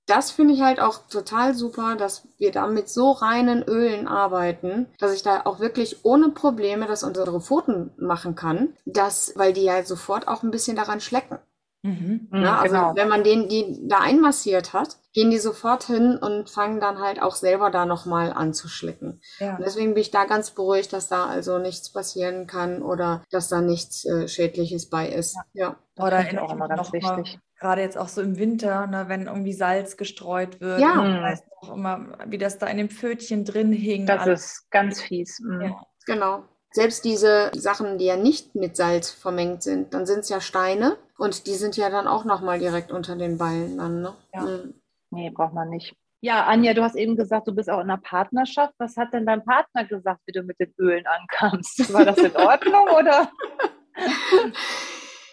das 0.05 0.31
finde 0.31 0.53
ich 0.53 0.61
halt 0.61 0.79
auch 0.79 1.09
total 1.09 1.53
super, 1.53 1.97
dass 1.97 2.29
wir 2.37 2.53
da 2.53 2.67
mit 2.67 2.87
so 2.87 3.11
reinen 3.11 3.61
Ölen 3.61 4.07
arbeiten, 4.07 4.87
dass 4.99 5.13
ich 5.13 5.21
da 5.21 5.41
auch 5.43 5.59
wirklich 5.59 6.05
ohne 6.05 6.29
Probleme 6.29 6.87
das 6.87 7.03
unsere 7.03 7.41
Pfoten 7.41 7.91
machen 7.97 8.35
kann, 8.35 8.69
das, 8.85 9.33
weil 9.35 9.51
die 9.51 9.65
ja 9.65 9.83
sofort 9.83 10.29
auch 10.29 10.43
ein 10.43 10.51
bisschen 10.51 10.77
daran 10.77 11.01
schlecken. 11.01 11.39
Mhm. 11.81 12.27
Ja, 12.33 12.59
also 12.59 12.75
genau. 12.75 12.95
wenn 12.95 13.07
man 13.07 13.23
den 13.23 13.47
die 13.47 13.87
da 13.87 13.99
einmassiert 13.99 14.73
hat, 14.73 14.97
gehen 15.13 15.31
die 15.31 15.37
sofort 15.37 15.83
hin 15.83 16.17
und 16.17 16.49
fangen 16.49 16.81
dann 16.81 16.99
halt 16.99 17.21
auch 17.21 17.35
selber 17.35 17.71
da 17.71 17.85
nochmal 17.85 18.33
an 18.33 18.53
zu 18.53 18.67
schlicken. 18.67 19.21
Ja. 19.39 19.55
Und 19.55 19.65
deswegen 19.65 19.93
bin 19.93 20.01
ich 20.01 20.11
da 20.11 20.25
ganz 20.25 20.51
beruhigt, 20.51 20.91
dass 20.91 21.07
da 21.07 21.25
also 21.25 21.57
nichts 21.57 21.91
passieren 21.91 22.47
kann 22.47 22.81
oder 22.81 23.23
dass 23.31 23.47
da 23.47 23.61
nichts 23.61 24.05
äh, 24.05 24.27
Schädliches 24.27 24.89
bei 24.89 25.07
ist. 25.07 25.37
Ja. 25.53 25.77
ja. 25.97 26.05
Oder 26.05 26.29
in 26.29 26.37
auch 26.37 26.51
immer 26.51 26.67
ganz 26.67 26.91
wichtig. 26.91 27.39
Gerade 27.59 27.81
jetzt 27.81 27.97
auch 27.97 28.07
so 28.07 28.21
im 28.21 28.37
Winter, 28.37 28.87
ne, 28.87 29.05
wenn 29.07 29.27
irgendwie 29.27 29.53
Salz 29.53 29.97
gestreut 29.97 30.61
wird. 30.61 30.79
Ja. 30.79 30.95
Man 30.95 31.21
weiß 31.21 31.43
auch 31.61 31.75
immer, 31.75 32.17
wie 32.27 32.37
das 32.37 32.57
da 32.57 32.67
in 32.67 32.77
dem 32.77 32.89
Pfötchen 32.89 33.43
drin 33.43 33.71
hing. 33.73 34.05
Das 34.05 34.21
alles. 34.21 34.45
ist 34.45 34.71
ganz 34.71 35.01
fies. 35.01 35.39
Mhm. 35.39 35.61
Ja. 35.61 35.81
Genau. 36.05 36.43
Selbst 36.71 37.03
diese 37.03 37.51
Sachen, 37.55 37.97
die 37.97 38.05
ja 38.05 38.15
nicht 38.15 38.55
mit 38.55 38.77
Salz 38.77 39.09
vermengt 39.09 39.63
sind, 39.63 39.93
dann 39.93 40.05
sind 40.05 40.19
es 40.19 40.29
ja 40.29 40.39
Steine 40.39 40.97
und 41.17 41.47
die 41.47 41.55
sind 41.55 41.77
ja 41.77 41.89
dann 41.89 42.07
auch 42.07 42.25
nochmal 42.25 42.59
direkt 42.59 42.91
unter 42.91 43.15
den 43.15 43.37
Ballen 43.37 43.77
dann, 43.77 44.01
ne? 44.01 44.13
Ja. 44.33 44.41
Mhm. 44.41 44.73
Nee, 45.11 45.31
braucht 45.31 45.53
man 45.53 45.69
nicht. 45.69 45.95
Ja, 46.21 46.45
Anja, 46.45 46.73
du 46.73 46.83
hast 46.83 46.95
eben 46.95 47.15
gesagt, 47.15 47.47
du 47.47 47.55
bist 47.55 47.69
auch 47.69 47.79
in 47.79 47.89
einer 47.89 47.97
Partnerschaft. 47.97 48.73
Was 48.77 48.97
hat 48.97 49.13
denn 49.13 49.25
dein 49.25 49.43
Partner 49.43 49.85
gesagt, 49.85 50.19
wie 50.25 50.33
du 50.33 50.43
mit 50.43 50.59
den 50.59 50.73
Ölen 50.77 51.05
ankamst? 51.07 51.91
War 51.93 52.05
das 52.05 52.17
in 52.17 52.35
Ordnung 52.35 52.87
oder? 52.99 53.31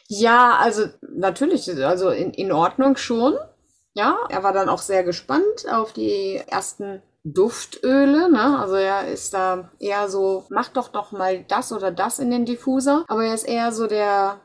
Ja, 0.08 0.56
also 0.60 0.86
natürlich, 1.00 1.68
also 1.84 2.10
in, 2.10 2.32
in 2.32 2.52
Ordnung 2.52 2.96
schon. 2.96 3.34
Ja, 3.94 4.18
er 4.28 4.42
war 4.42 4.52
dann 4.52 4.68
auch 4.68 4.80
sehr 4.80 5.02
gespannt 5.04 5.66
auf 5.70 5.92
die 5.92 6.40
ersten 6.46 7.02
Duftöle. 7.26 8.30
Ne? 8.30 8.58
Also 8.58 8.76
er 8.76 9.08
ist 9.08 9.34
da 9.34 9.70
eher 9.78 10.08
so, 10.08 10.44
mach 10.48 10.68
doch 10.68 10.88
doch 10.88 11.12
mal 11.12 11.44
das 11.44 11.72
oder 11.72 11.90
das 11.90 12.18
in 12.18 12.30
den 12.30 12.44
Diffuser. 12.44 13.04
Aber 13.08 13.24
er 13.24 13.34
ist 13.34 13.48
eher 13.48 13.72
so 13.72 13.86
der 13.86 14.40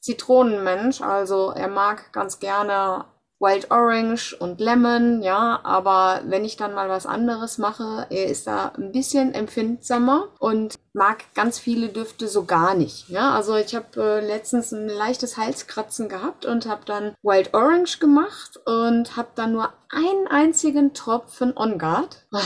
Zitronenmensch. 0.00 1.00
Also 1.00 1.50
er 1.50 1.68
mag 1.68 2.12
ganz 2.12 2.40
gerne 2.40 3.04
Wild 3.40 3.70
Orange 3.70 4.34
und 4.38 4.60
Lemon, 4.60 5.20
ja, 5.20 5.60
aber 5.64 6.22
wenn 6.24 6.44
ich 6.44 6.56
dann 6.56 6.72
mal 6.72 6.88
was 6.88 7.04
anderes 7.04 7.58
mache, 7.58 8.06
er 8.08 8.26
ist 8.26 8.46
da 8.46 8.72
ein 8.78 8.92
bisschen 8.92 9.34
empfindsamer 9.34 10.28
und 10.38 10.76
mag 10.94 11.24
ganz 11.34 11.58
viele 11.58 11.88
Düfte 11.88 12.28
so 12.28 12.44
gar 12.44 12.74
nicht. 12.74 13.08
Ja, 13.10 13.34
also 13.34 13.56
ich 13.56 13.74
habe 13.74 13.86
äh, 13.96 14.26
letztens 14.26 14.72
ein 14.72 14.88
leichtes 14.88 15.36
Halskratzen 15.36 16.08
gehabt 16.08 16.46
und 16.46 16.66
habe 16.66 16.86
dann 16.86 17.14
Wild 17.22 17.52
Orange 17.52 17.98
gemacht 17.98 18.58
und 18.64 19.16
habe 19.16 19.28
dann 19.34 19.52
nur 19.52 19.72
einen 19.94 20.26
einzigen 20.28 20.94
Tropfen 20.94 21.56
On 21.56 21.78
Guard 21.78 22.24
ah, 22.32 22.40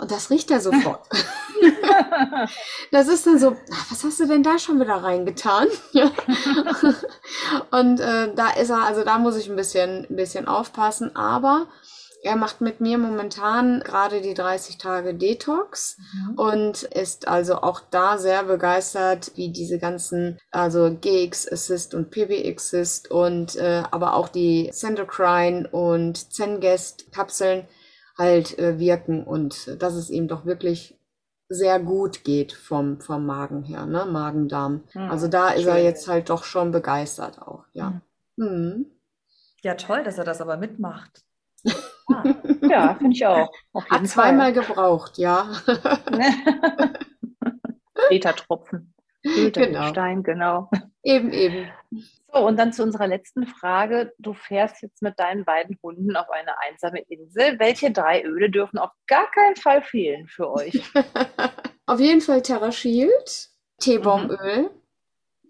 und 0.00 0.10
das 0.10 0.30
riecht 0.30 0.50
er 0.50 0.60
sofort. 0.60 1.06
das 2.90 3.08
ist 3.08 3.26
dann 3.26 3.38
so, 3.38 3.56
was 3.90 4.04
hast 4.04 4.20
du 4.20 4.26
denn 4.26 4.42
da 4.42 4.58
schon 4.58 4.80
wieder 4.80 5.02
reingetan? 5.02 5.68
und 7.70 8.00
äh, 8.00 8.34
da 8.34 8.50
ist 8.50 8.70
er, 8.70 8.82
also 8.84 9.04
da 9.04 9.18
muss 9.18 9.36
ich 9.36 9.48
ein 9.48 9.56
bisschen, 9.56 10.06
ein 10.08 10.16
bisschen 10.16 10.48
aufpassen, 10.48 11.14
aber 11.14 11.66
er 12.24 12.36
macht 12.36 12.60
mit 12.60 12.80
mir 12.80 12.96
momentan 12.96 13.80
gerade 13.80 14.22
die 14.22 14.34
30 14.34 14.78
Tage 14.78 15.14
Detox 15.14 15.98
mhm. 15.98 16.38
und 16.38 16.82
ist 16.84 17.28
also 17.28 17.56
auch 17.56 17.80
da 17.90 18.16
sehr 18.18 18.44
begeistert, 18.44 19.32
wie 19.36 19.52
diese 19.52 19.78
ganzen, 19.78 20.38
also 20.50 20.96
GX 21.00 21.52
Assist 21.52 21.94
und 21.94 22.10
PBX 22.10 22.74
Assist 22.74 23.10
und 23.10 23.56
äh, 23.56 23.82
aber 23.90 24.14
auch 24.14 24.28
die 24.28 24.70
Sendocrine 24.72 25.68
und 25.68 26.32
Zengest 26.32 27.12
Kapseln 27.12 27.68
halt 28.16 28.58
äh, 28.58 28.78
wirken 28.78 29.24
und 29.24 29.82
dass 29.82 29.94
es 29.94 30.08
ihm 30.08 30.26
doch 30.26 30.46
wirklich 30.46 30.98
sehr 31.48 31.78
gut 31.78 32.24
geht 32.24 32.52
vom, 32.52 33.00
vom 33.00 33.26
Magen 33.26 33.62
her, 33.62 33.84
ne? 33.84 34.06
Magen-Darm. 34.06 34.84
Mhm, 34.94 35.10
also 35.10 35.28
da 35.28 35.50
ist 35.50 35.66
er 35.66 35.82
jetzt 35.82 36.08
halt 36.08 36.30
doch 36.30 36.44
schon 36.44 36.72
begeistert 36.72 37.40
auch, 37.42 37.64
ja. 37.72 38.00
Mhm. 38.36 38.46
Mhm. 38.46 38.86
Ja, 39.62 39.74
toll, 39.74 40.02
dass 40.04 40.18
er 40.18 40.24
das 40.24 40.40
aber 40.40 40.56
mitmacht. 40.56 41.22
Ah, 42.12 42.22
ja, 42.62 42.94
finde 42.94 43.16
ich 43.16 43.26
auch. 43.26 43.50
Hat 43.90 44.06
zweimal 44.06 44.52
gebraucht, 44.52 45.18
ja. 45.18 45.50
Peter-Tropfen. 48.08 48.94
genau. 49.22 49.88
Stein, 49.88 50.22
genau. 50.22 50.70
Eben, 51.02 51.32
eben. 51.32 51.70
So, 52.32 52.46
und 52.46 52.58
dann 52.58 52.72
zu 52.72 52.82
unserer 52.82 53.06
letzten 53.06 53.46
Frage. 53.46 54.12
Du 54.18 54.34
fährst 54.34 54.82
jetzt 54.82 55.02
mit 55.02 55.18
deinen 55.18 55.44
beiden 55.44 55.78
Hunden 55.82 56.16
auf 56.16 56.30
eine 56.30 56.58
einsame 56.60 57.00
Insel. 57.08 57.58
Welche 57.58 57.90
drei 57.92 58.22
Öle 58.24 58.50
dürfen 58.50 58.78
auf 58.78 58.90
gar 59.06 59.30
keinen 59.30 59.56
Fall 59.56 59.82
fehlen 59.82 60.26
für 60.28 60.50
euch? 60.50 60.82
auf 61.86 62.00
jeden 62.00 62.20
Fall 62.20 62.42
Terra 62.42 62.72
Shield, 62.72 63.50
Teebaumöl. 63.78 64.70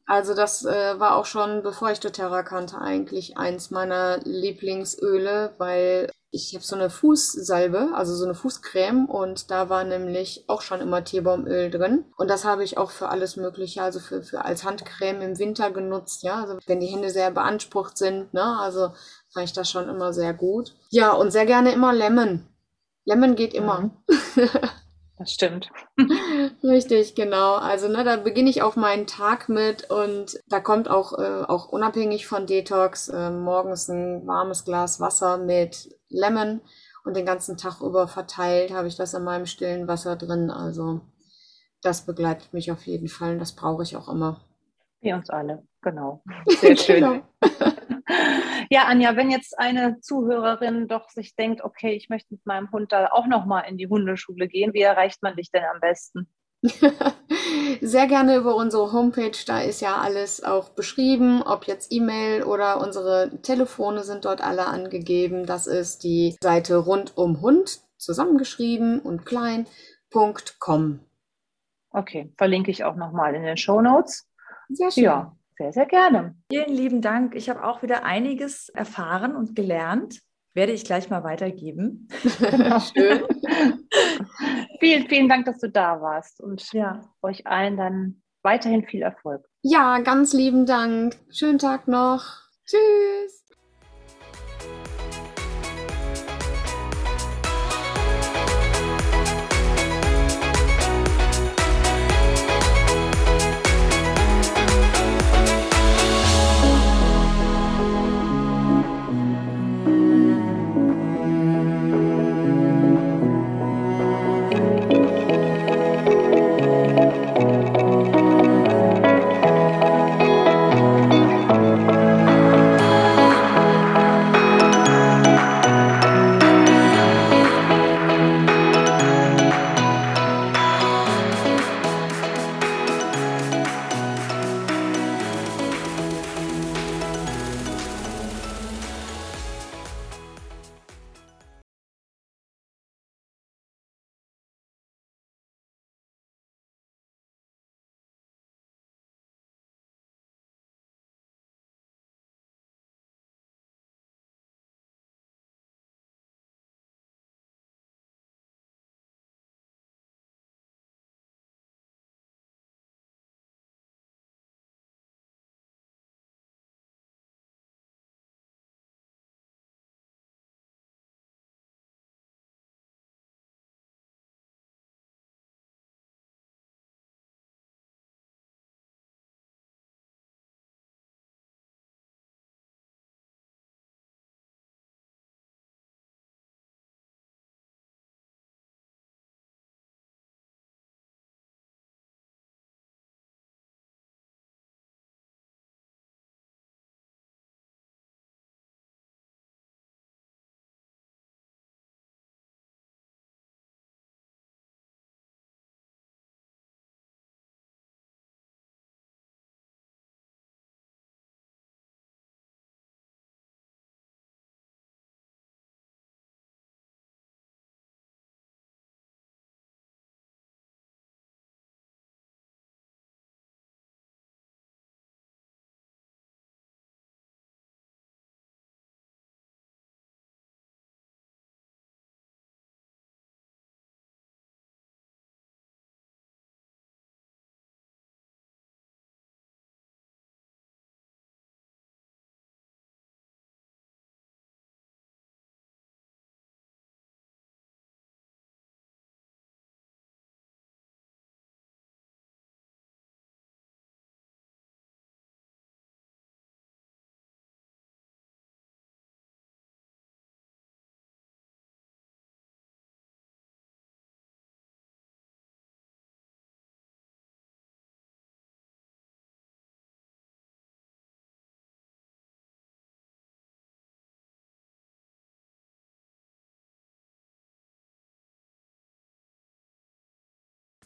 Also 0.07 0.35
das 0.35 0.65
äh, 0.65 1.01
war 1.01 1.17
auch 1.17 1.25
schon, 1.25 1.63
bevor 1.63 1.91
ich 1.91 2.01
doTERRA 2.01 2.43
kannte, 2.43 2.79
eigentlich 2.79 3.39
eins 3.39 3.71
meiner 3.71 4.19
Lieblingsöle, 4.19 5.55
weil 5.59 6.11
ich 6.31 6.53
habe 6.55 6.65
so 6.65 6.75
eine 6.75 6.91
Fußsalbe, 6.91 7.91
also 7.95 8.15
so 8.15 8.25
eine 8.25 8.35
Fußcreme 8.35 9.07
und 9.07 9.53
da 9.53 9.69
war 9.69 9.85
nämlich 9.85 10.45
auch 10.49 10.63
schon 10.63 10.81
immer 10.81 11.05
Teebaumöl 11.05 11.71
drin. 11.71 12.07
Und 12.17 12.29
das 12.29 12.45
habe 12.45 12.65
ich 12.65 12.77
auch 12.77 12.91
für 12.91 13.09
alles 13.09 13.37
Mögliche, 13.37 13.83
also 13.83 14.01
für, 14.01 14.23
für 14.23 14.45
als 14.45 14.65
Handcreme 14.65 15.23
im 15.23 15.39
Winter 15.39 15.71
genutzt, 15.71 16.25
ja. 16.25 16.41
Also 16.43 16.59
wenn 16.67 16.81
die 16.81 16.89
Hände 16.89 17.11
sehr 17.11 17.31
beansprucht 17.31 17.97
sind, 17.97 18.35
ne, 18.35 18.59
also 18.59 18.91
fand 19.33 19.47
ich 19.47 19.53
das 19.53 19.71
schon 19.71 19.89
immer 19.89 20.13
sehr 20.13 20.35
gut. 20.35 20.75
Ja, 20.91 21.13
und 21.13 21.31
sehr 21.31 21.47
gerne 21.47 21.73
immer 21.73 21.93
Lemon. 21.93 22.47
Lemon 23.05 23.37
geht 23.37 23.55
immer. 23.55 23.81
Mhm. 23.81 23.91
Das 25.17 25.31
stimmt. 25.33 25.71
Richtig, 26.65 27.15
genau. 27.15 27.55
Also 27.55 27.89
ne, 27.89 28.03
da 28.03 28.17
beginne 28.17 28.51
ich 28.51 28.63
auch 28.63 28.75
meinen 28.75 29.07
Tag 29.07 29.49
mit 29.49 29.89
und 29.91 30.41
da 30.49 30.59
kommt 30.61 30.91
auch, 30.91 31.13
äh, 31.19 31.45
auch 31.45 31.69
unabhängig 31.69 32.27
von 32.27 32.47
Detox 32.47 33.09
äh, 33.09 33.31
morgens 33.31 33.89
ein 33.89 34.27
warmes 34.27 34.65
Glas 34.65 34.99
Wasser 34.99 35.39
mit 35.39 35.97
Lemon 36.09 36.61
und 37.05 37.17
den 37.17 37.27
ganzen 37.27 37.57
Tag 37.57 37.81
über 37.81 38.09
verteilt 38.09 38.73
habe 38.73 38.89
ich 38.89 38.97
das 38.97 39.15
in 39.15 39.23
meinem 39.23 39.47
stillen 39.47 39.87
Wasser 39.87 40.17
drin. 40.17 40.51
Also 40.51 41.01
das 41.81 42.07
begleitet 42.07 42.53
mich 42.53 42.73
auf 42.73 42.85
jeden 42.87 43.09
Fall 43.09 43.35
und 43.35 43.39
das 43.39 43.53
brauche 43.53 43.85
ich 43.85 43.97
auch 43.97 44.09
immer. 44.09 44.41
Wir 45.01 45.15
uns 45.15 45.31
alle, 45.31 45.63
genau. 45.83 46.23
Sehr 46.61 46.77
schön. 46.77 47.01
genau. 47.01 47.23
Ja, 48.75 48.87
Anja, 48.87 49.15
wenn 49.15 49.31
jetzt 49.31 49.57
eine 49.57 50.01
Zuhörerin 50.01 50.89
doch 50.89 51.09
sich 51.09 51.37
denkt, 51.37 51.63
okay, 51.63 51.93
ich 51.93 52.09
möchte 52.09 52.35
mit 52.35 52.45
meinem 52.45 52.73
Hund 52.73 52.91
da 52.91 53.07
auch 53.13 53.29
nochmal 53.29 53.67
in 53.69 53.79
die 53.79 53.87
Hundeschule 53.87 54.49
gehen, 54.49 54.73
wie 54.73 54.81
erreicht 54.81 55.23
man 55.23 55.37
dich 55.37 55.53
denn 55.53 55.63
am 55.73 55.79
besten? 55.79 56.27
Sehr 57.81 58.09
gerne 58.09 58.35
über 58.35 58.57
unsere 58.57 58.91
Homepage, 58.93 59.31
da 59.47 59.61
ist 59.61 59.81
ja 59.81 59.99
alles 59.99 60.43
auch 60.43 60.71
beschrieben, 60.71 61.41
ob 61.45 61.69
jetzt 61.69 61.93
E-Mail 61.93 62.43
oder 62.43 62.81
unsere 62.81 63.31
Telefone 63.43 64.03
sind 64.03 64.25
dort 64.25 64.43
alle 64.43 64.67
angegeben. 64.67 65.47
Das 65.47 65.69
ist 65.69 66.03
die 66.03 66.37
Seite 66.43 66.79
rundum 66.79 67.43
Hund, 67.43 67.79
zusammengeschrieben 67.97 68.99
und 68.99 69.25
klein.com. 69.25 70.99
Okay, 71.91 72.33
verlinke 72.37 72.73
ich 72.73 72.83
auch 72.83 72.97
nochmal 72.97 73.37
in 73.37 73.45
den 73.45 73.57
Show 73.57 73.81
Notes. 73.81 74.29
Sehr 74.69 74.91
schön. 74.91 75.05
Ja, 75.05 75.37
sehr, 75.57 75.73
sehr 75.73 75.87
gerne. 75.87 76.37
Vielen 76.51 76.73
lieben 76.73 77.01
Dank. 77.01 77.35
Ich 77.35 77.49
habe 77.49 77.65
auch 77.65 77.83
wieder 77.83 78.05
einiges 78.05 78.69
erfahren 78.69 79.37
und 79.37 79.55
gelernt. 79.55 80.21
Werde 80.55 80.73
ich 80.73 80.85
gleich 80.85 81.11
mal 81.11 81.25
weitergeben. 81.25 82.09
Schön. 82.95 83.25
vielen, 84.81 85.09
vielen 85.09 85.29
Dank, 85.29 85.47
dass 85.47 85.59
du 85.59 85.69
da 85.69 86.01
warst 86.01 86.41
und 86.41 86.73
ja. 86.73 87.01
euch 87.23 87.47
allen 87.47 87.77
dann 87.77 88.23
weiterhin 88.43 88.87
viel 88.87 89.03
Erfolg. 89.03 89.45
Ja, 89.63 89.99
ganz 90.01 90.33
lieben 90.33 90.67
Dank. 90.67 91.17
Schönen 91.31 91.59
Tag 91.59 91.89
noch. 91.89 92.25
Tschüss. 92.67 93.44